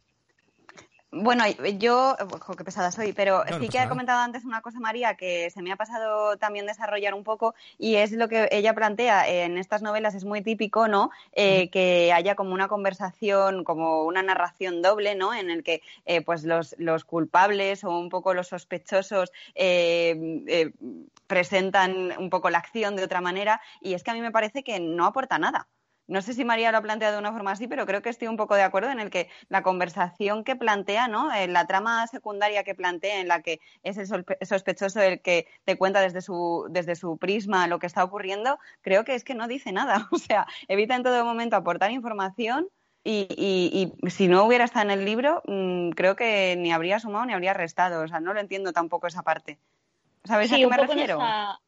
[1.18, 1.46] Bueno,
[1.78, 5.50] yo, ojo, qué pesada soy, pero sí que ha comentado antes una cosa, María, que
[5.50, 9.58] se me ha pasado también desarrollar un poco y es lo que ella plantea en
[9.58, 11.12] estas novelas, es muy típico, ¿no?
[11.32, 15.34] Eh, que haya como una conversación, como una narración doble, ¿no?
[15.34, 20.74] En el que eh, pues los, los, culpables o un poco los sospechosos eh,
[21.28, 24.66] presentan un poco la acción de otra manera y es que a mí me parece
[24.66, 25.66] que no aporta nada.
[26.08, 28.28] No sé si María lo ha planteado de una forma así, pero creo que estoy
[28.28, 31.34] un poco de acuerdo en el que la conversación que plantea, ¿no?
[31.34, 34.08] En la trama secundaria que plantea, en la que es el
[34.42, 39.04] sospechoso el que te cuenta desde su, desde su prisma lo que está ocurriendo, creo
[39.04, 40.08] que es que no dice nada.
[40.16, 42.68] O sea, evita en todo momento aportar información.
[43.04, 47.26] Y, y, si no hubiera estado en el libro, mm, creo que ni habría sumado
[47.26, 48.04] ni habría restado.
[48.04, 49.60] O sea, no lo entiendo tampoco esa parte.
[50.26, 51.20] ¿Sabes a qué me refiero?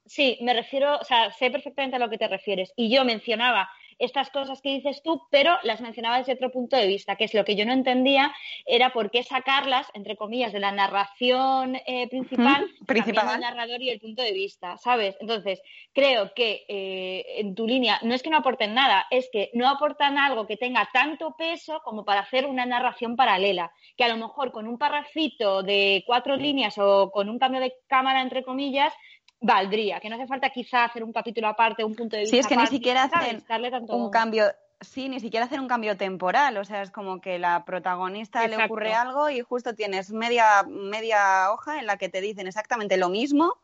[0.06, 2.74] Sí, me refiero, o sea, sé perfectamente a lo que te refieres.
[2.76, 3.70] Y yo mencionaba
[4.00, 7.34] estas cosas que dices tú, pero las mencionaba desde otro punto de vista, que es
[7.34, 8.34] lo que yo no entendía,
[8.66, 13.36] era por qué sacarlas, entre comillas, de la narración eh, principal, principal.
[13.36, 15.18] el narrador y el punto de vista, ¿sabes?
[15.20, 15.62] Entonces,
[15.93, 19.68] creo que eh, en tu línea no es que no aporten nada, es que no
[19.68, 24.18] aportan algo que tenga tanto peso como para hacer una narración paralela, que a lo
[24.18, 28.93] mejor con un parrafito de cuatro líneas o con un cambio de cámara, entre comillas,
[29.40, 32.36] valdría, que no hace falta quizá hacer un capítulo aparte, un punto de vista.
[32.36, 33.44] Sí, es que ni siquiera hacen
[33.90, 34.46] un cambio
[34.80, 38.64] Sí, ni siquiera hacer un cambio temporal, o sea, es como que la protagonista le
[38.64, 43.10] ocurre algo y justo tienes media, media hoja en la que te dicen exactamente lo
[43.10, 43.56] mismo,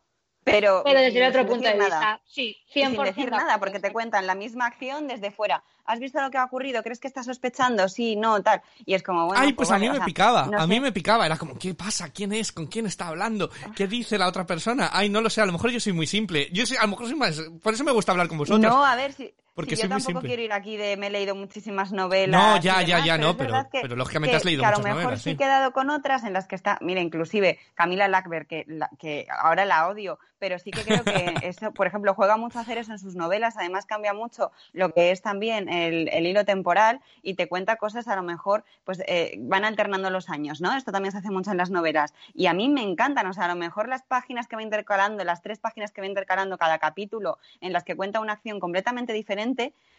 [0.43, 3.91] pero, pero desde el otro punto de vista, sí, 100% sin decir nada, porque te
[3.91, 5.63] cuentan la misma acción desde fuera.
[5.85, 6.81] ¿Has visto lo que ha ocurrido?
[6.81, 7.89] ¿Crees que está sospechando?
[7.89, 8.61] Sí, no, tal.
[8.85, 9.41] Y es como, bueno.
[9.41, 11.25] Ay, pues, pues a mí me picaba, a mí me picaba.
[11.25, 12.09] Era como, ¿qué pasa?
[12.09, 12.51] ¿Quién es?
[12.51, 13.49] ¿Con quién está hablando?
[13.75, 14.89] ¿Qué dice la otra persona?
[14.93, 16.49] Ay, no lo sé, a lo mejor yo soy muy simple.
[16.51, 17.41] Yo soy, a lo mejor soy más.
[17.61, 18.61] Por eso me gusta hablar con vosotros.
[18.61, 21.91] No, a ver, si, porque yo tampoco quiero ir aquí de me he leído muchísimas
[21.91, 22.41] novelas.
[22.41, 24.97] No, ya, ya, ya, no, pero, pero lógicamente has leído que muchas novelas.
[24.97, 28.07] A lo mejor sí he quedado con otras en las que está, mira, inclusive Camila
[28.07, 28.65] Lackberg, que,
[28.97, 32.63] que ahora la odio, pero sí que creo que eso, por ejemplo, juega mucho a
[32.63, 36.43] hacer eso en sus novelas, además cambia mucho lo que es también el, el hilo
[36.45, 40.75] temporal y te cuenta cosas a lo mejor, pues eh, van alternando los años, ¿no?
[40.75, 43.45] Esto también se hace mucho en las novelas y a mí me encantan, o sea,
[43.45, 46.77] a lo mejor las páginas que va intercalando, las tres páginas que va intercalando cada
[46.79, 49.42] capítulo en las que cuenta una acción completamente diferente,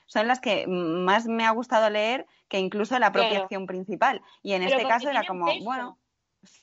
[0.07, 4.23] son las que más me ha gustado leer que incluso la propia acción principal.
[4.43, 5.99] Y en este caso era como, bueno,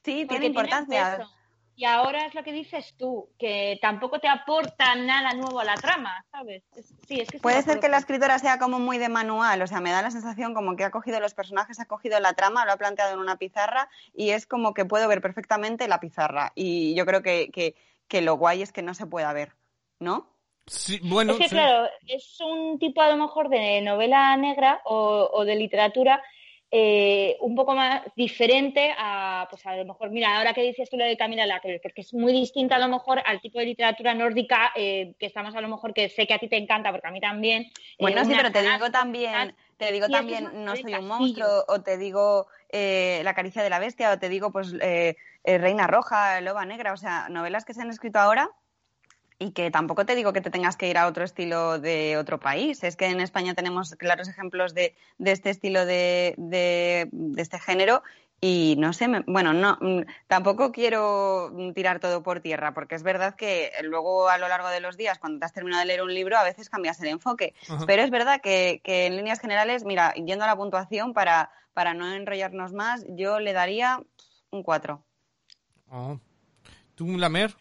[0.04, 1.28] sí, tiene importancia.
[1.76, 5.74] Y ahora es lo que dices tú, que tampoco te aporta nada nuevo a la
[5.76, 6.64] trama, ¿sabes?
[7.08, 9.80] sí, es que Puede ser que la escritora sea como muy de manual, o sea,
[9.80, 12.74] me da la sensación como que ha cogido los personajes, ha cogido la trama, lo
[12.74, 16.52] ha planteado en una pizarra y es como que puedo ver perfectamente la pizarra.
[16.56, 17.74] Y yo creo que, que,
[18.08, 19.56] que lo guay es que no se pueda ver,
[19.98, 20.30] ¿no?
[21.04, 25.56] Bueno, es que, claro, es un tipo a lo mejor de novela negra o, de
[25.56, 26.22] literatura
[26.74, 30.96] eh, un poco más diferente a, pues a lo mejor, mira, ahora que dices tú
[30.96, 34.14] lo de Camila Lackberg, porque es muy distinta a lo mejor al tipo de literatura
[34.14, 37.08] nórdica eh, que estamos a lo mejor, que sé que a ti te encanta, porque
[37.08, 37.64] a mí también.
[37.64, 41.82] Eh, bueno, sí, pero te digo también, te digo también, no soy un monstruo, o
[41.82, 44.74] te digo La caricia de la bestia, o te digo, pues,
[45.44, 48.50] Reina Roja, Loba Negra, o sea, novelas que se han escrito ahora
[49.42, 52.40] y que tampoco te digo que te tengas que ir a otro estilo de otro
[52.40, 52.84] país.
[52.84, 58.04] Es que en España tenemos claros ejemplos de, de este estilo de, de, este género
[58.40, 63.36] y no sé, bueno, no, mm, tampoco quiero tirar todo por tierra, porque es verdad
[63.36, 66.14] que luego a lo largo de los días, cuando te has terminado de leer un
[66.14, 67.56] libro, a veces cambias el enfoque.
[67.88, 71.96] Pero es verdad que, que, en líneas generales, mira, yendo a la puntuación, para, para
[71.96, 74.04] no enrollarnos más, yo le daría
[74.52, 75.04] un 4.
[75.90, 76.20] Oh.
[76.94, 77.56] ¿Tú, Lamer?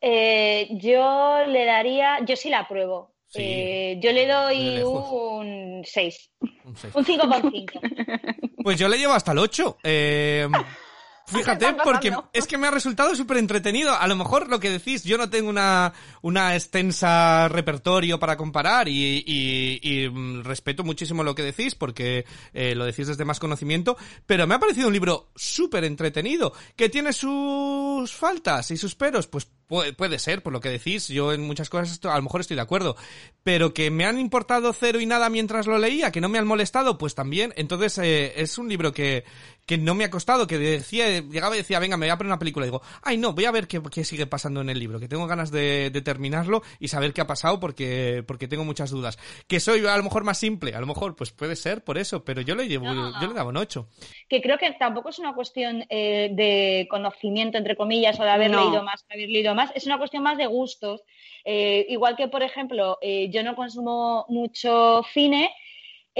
[0.00, 3.14] Eh, yo le daría, yo sí la apruebo.
[3.34, 6.30] Eh, yo le doy un 6.
[6.40, 8.44] Un, 5,5.
[8.62, 9.78] Pues yo le llevo hasta el 8.
[9.82, 10.46] Eh,
[11.28, 13.94] Fíjate, porque es que me ha resultado súper entretenido.
[13.94, 18.88] A lo mejor lo que decís, yo no tengo una, una extensa repertorio para comparar
[18.88, 22.24] y, y, mm, respeto muchísimo lo que decís porque
[22.54, 26.88] eh, lo decís desde más conocimiento, pero me ha parecido un libro súper entretenido, que
[26.88, 31.42] tiene sus faltas y sus peros, pues puede, ser, por lo que decís, yo en
[31.42, 32.96] muchas cosas a lo mejor estoy de acuerdo,
[33.44, 36.46] pero que me han importado cero y nada mientras lo leía, que no me han
[36.46, 39.24] molestado, pues también, entonces eh, es un libro que,
[39.68, 42.30] que no me ha costado, que decía, llegaba y decía, venga, me voy a poner
[42.30, 42.64] una película.
[42.64, 45.08] Y digo, ay, no, voy a ver qué, qué sigue pasando en el libro, que
[45.08, 49.18] tengo ganas de, de, terminarlo y saber qué ha pasado porque, porque tengo muchas dudas.
[49.46, 52.24] Que soy a lo mejor más simple, a lo mejor, pues puede ser por eso,
[52.24, 53.86] pero yo le llevo, yo le daba un 8.
[54.26, 58.50] Que creo que tampoco es una cuestión eh, de conocimiento, entre comillas, o de haber
[58.50, 61.02] leído más, haber leído más, es una cuestión más de gustos.
[61.44, 65.50] Eh, igual que, por ejemplo, eh, yo no consumo mucho cine,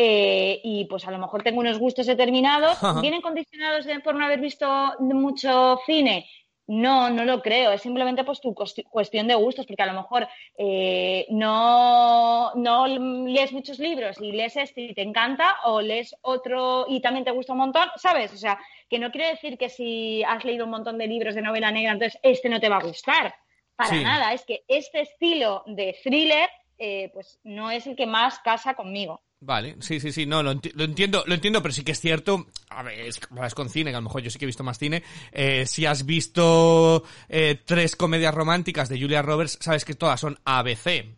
[0.00, 2.78] eh, y pues a lo mejor tengo unos gustos determinados.
[3.00, 6.24] ¿Vienen condicionados por no haber visto mucho cine?
[6.68, 7.72] No, no lo creo.
[7.72, 13.52] Es simplemente pues tu cuestión de gustos, porque a lo mejor eh, no, no lees
[13.52, 17.54] muchos libros y lees este y te encanta, o lees otro y también te gusta
[17.54, 18.32] un montón, ¿sabes?
[18.32, 18.56] O sea,
[18.88, 21.90] que no quiere decir que si has leído un montón de libros de novela negra,
[21.90, 23.34] entonces este no te va a gustar.
[23.74, 24.32] Para nada.
[24.32, 29.22] Es que este estilo de thriller, eh, pues no es el que más casa conmigo.
[29.40, 32.82] Vale, sí, sí, sí, no, lo, entiendo, lo entiendo, pero sí que es cierto, a
[32.82, 34.78] ver, es, es, con cine, que a lo mejor yo sí que he visto más
[34.78, 40.18] cine, eh, si has visto eh, tres comedias románticas de Julia Roberts, sabes que todas
[40.18, 41.17] son ABC,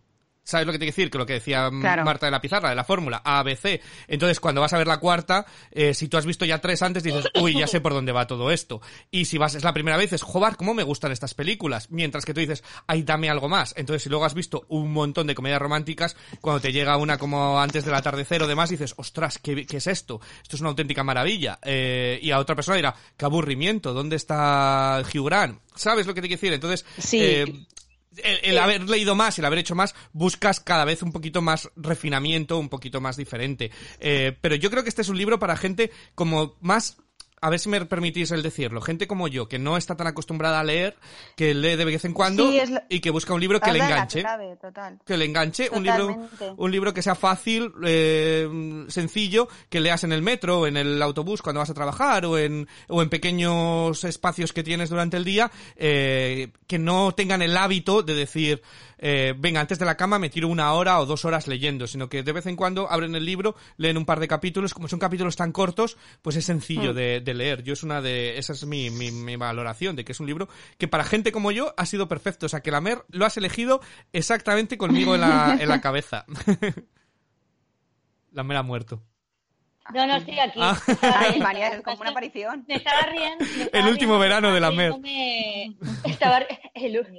[0.50, 1.10] ¿Sabes lo que te quiero decir?
[1.10, 3.80] Que lo que decía Marta de la pizarra, de la fórmula, A, B, C.
[4.08, 7.04] Entonces, cuando vas a ver la cuarta, eh, si tú has visto ya tres antes,
[7.04, 8.80] dices, uy, ya sé por dónde va todo esto.
[9.12, 11.92] Y si vas, es la primera vez, es, joder, ¿cómo me gustan estas películas?
[11.92, 13.74] Mientras que tú dices, ay, dame algo más.
[13.76, 17.60] Entonces, si luego has visto un montón de comedias románticas, cuando te llega una como
[17.60, 20.20] antes del atardecer o demás, dices, ostras, ¿qué, qué es esto?
[20.42, 21.60] Esto es una auténtica maravilla.
[21.62, 25.60] Eh, y a otra persona dirá, qué aburrimiento, ¿dónde está Hugh Grant?
[25.76, 26.52] ¿Sabes lo que te quiero decir?
[26.54, 27.20] Entonces, sí.
[27.22, 27.66] Eh,
[28.16, 32.58] el, haber leído más, el haber hecho más, buscas cada vez un poquito más refinamiento,
[32.58, 33.70] un poquito más diferente.
[34.00, 36.98] Eh, pero yo creo que este es un libro para gente como más
[37.42, 40.60] a ver si me permitís el decirlo, gente como yo, que no está tan acostumbrada
[40.60, 40.96] a leer,
[41.36, 42.50] que lee de vez en cuando
[42.88, 44.24] y que busca un libro que le enganche.
[45.06, 50.12] Que le enganche, un libro, un libro que sea fácil, eh, sencillo, que leas en
[50.12, 54.52] el metro, en el autobús cuando vas a trabajar, o en, o en pequeños espacios
[54.52, 58.62] que tienes durante el día, eh, que no tengan el hábito de decir,
[59.02, 62.10] eh, venga, antes de la cama me tiro una hora o dos horas leyendo, sino
[62.10, 64.98] que de vez en cuando abren el libro, leen un par de capítulos, como son
[64.98, 66.96] capítulos tan cortos, pues es sencillo mm.
[67.24, 67.62] de, leer.
[67.62, 70.86] Yo es una de, esa es mi, mi, valoración, de que es un libro que
[70.86, 72.44] para gente como yo ha sido perfecto.
[72.44, 73.80] O sea, que la Mer lo has elegido
[74.12, 76.26] exactamente conmigo en la, en la cabeza.
[78.32, 79.02] la Mer ha muerto.
[79.94, 80.60] No, no, estoy aquí.
[80.62, 80.76] Ah.
[81.72, 82.64] es como una aparición.
[82.68, 83.44] Me estaba riendo.
[83.72, 84.94] el último verano de la MER.
[86.04, 86.46] Estaba...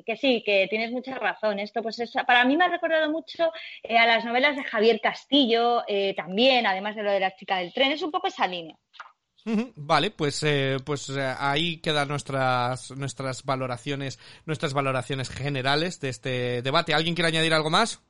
[0.06, 1.60] Que sí, que tienes mucha razón.
[1.60, 2.12] Esto, pues, es...
[2.26, 3.52] para mí me ha recordado mucho
[3.84, 7.58] eh, a las novelas de Javier Castillo, eh, también, además de lo de la chica
[7.58, 7.92] del tren.
[7.92, 8.76] Es un poco esa línea.
[9.76, 16.94] Vale, pues, eh, pues ahí quedan nuestras, nuestras valoraciones, nuestras valoraciones generales de este debate.
[16.94, 18.02] ¿Alguien quiere añadir algo más?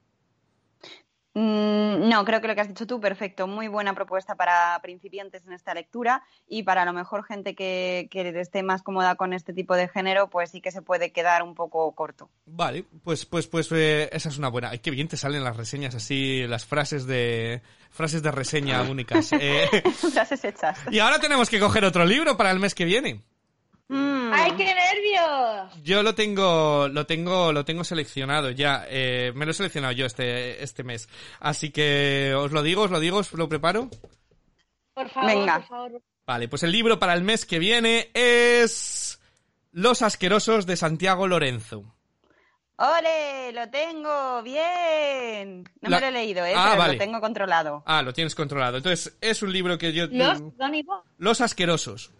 [1.34, 3.48] Mm, no, creo que lo que has dicho tú, perfecto.
[3.48, 8.10] Muy buena propuesta para principiantes en esta lectura y para a lo mejor gente que,
[8.12, 11.56] esté más cómoda con este tipo de género, pues sí que se puede quedar un
[11.56, 12.30] poco corto.
[12.46, 14.70] Vale, pues, pues, pues eh, esa es una buena.
[14.70, 17.62] Ay, qué bien te salen las reseñas así, las frases de
[17.92, 19.32] frases de reseña únicas.
[19.32, 19.70] Eh.
[19.94, 20.80] frases hechas.
[20.92, 23.22] Y ahora tenemos que coger otro libro para el mes que viene.
[23.94, 24.32] Mm.
[24.34, 25.84] ¡Ay, qué nervios!
[25.84, 28.86] Yo lo tengo, lo tengo, lo tengo seleccionado ya.
[28.88, 31.10] Eh, me lo he seleccionado yo este, este mes.
[31.42, 33.90] Así que os lo digo, os lo digo, os lo preparo.
[34.94, 35.60] Por favor, Venga.
[35.60, 36.02] por favor.
[36.26, 39.20] Vale, pues el libro para el mes que viene es
[39.72, 41.94] Los asquerosos de Santiago Lorenzo.
[42.78, 43.52] ¡Ole!
[43.52, 44.42] ¡Lo tengo!
[44.42, 45.70] ¡Bien!
[45.82, 46.54] No me lo he leído, ¿eh?
[46.56, 47.84] Ah, pero lo tengo controlado.
[47.86, 48.78] Ah, lo tienes controlado.
[48.78, 50.08] Entonces, es un libro que yo...
[50.08, 50.42] ¿Los?
[51.18, 52.14] Los asquerosos.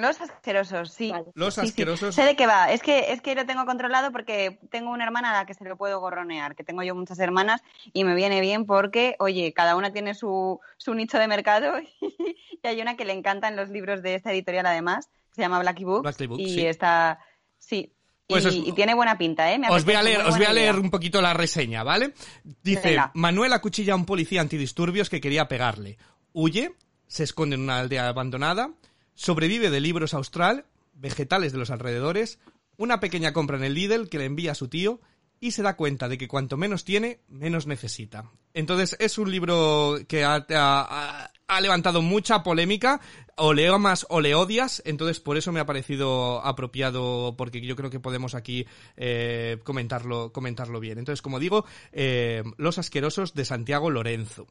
[0.00, 1.12] Los asquerosos, sí.
[1.34, 2.14] Los asquerosos.
[2.14, 2.72] Sé de qué va.
[2.72, 5.64] Es que, es que lo tengo controlado porque tengo una hermana a la que se
[5.64, 9.76] lo puedo gorronear, que tengo yo muchas hermanas y me viene bien porque, oye, cada
[9.76, 14.02] una tiene su, su nicho de mercado y hay una que le encantan los libros
[14.02, 16.20] de esta editorial además, se llama Blacky Books.
[16.20, 17.18] y está,
[17.58, 17.94] sí,
[18.30, 19.60] pues y, tiene buena pinta, ¿eh?
[19.68, 22.14] os voy a leer, os voy a leer un poquito la reseña, ¿vale?
[22.62, 25.98] Dice, Manuel acuchilla a un policía antidisturbios que quería pegarle.
[26.32, 26.74] Huye,
[27.08, 28.70] se esconde en una aldea abandonada,
[29.14, 32.38] Sobrevive de libros austral, vegetales de los alrededores,
[32.76, 35.00] una pequeña compra en el Lidl que le envía a su tío
[35.40, 38.30] y se da cuenta de que cuanto menos tiene, menos necesita.
[38.52, 41.30] Entonces es un libro que ha,
[41.60, 43.00] levantado mucha polémica,
[43.36, 47.74] o le amas o le odias, entonces por eso me ha parecido apropiado, porque yo
[47.74, 50.98] creo que podemos aquí eh, comentarlo, comentarlo bien.
[50.98, 54.46] Entonces, como digo, eh, Los Asquerosos de Santiago Lorenzo.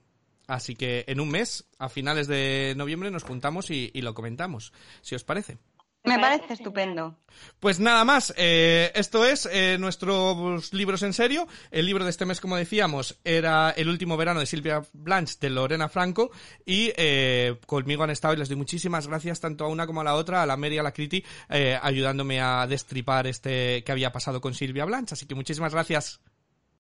[0.49, 5.13] Así que en un mes, a finales de noviembre, nos juntamos y, lo comentamos, si
[5.13, 5.59] os parece.
[6.03, 7.19] Me parece estupendo.
[7.59, 11.47] Pues nada más, eh, esto es eh, nuestros libros en serio.
[11.69, 15.51] El libro de este mes, como decíamos, era El último verano de Silvia Blanche de
[15.51, 16.31] Lorena Franco
[16.65, 20.05] y eh, conmigo han estado y les doy muchísimas gracias tanto a una como a
[20.05, 24.11] la otra, a la Mary y a la Criti, ayudándome a destripar este que había
[24.11, 25.13] pasado con Silvia Blanche.
[25.13, 26.21] Así que muchísimas gracias.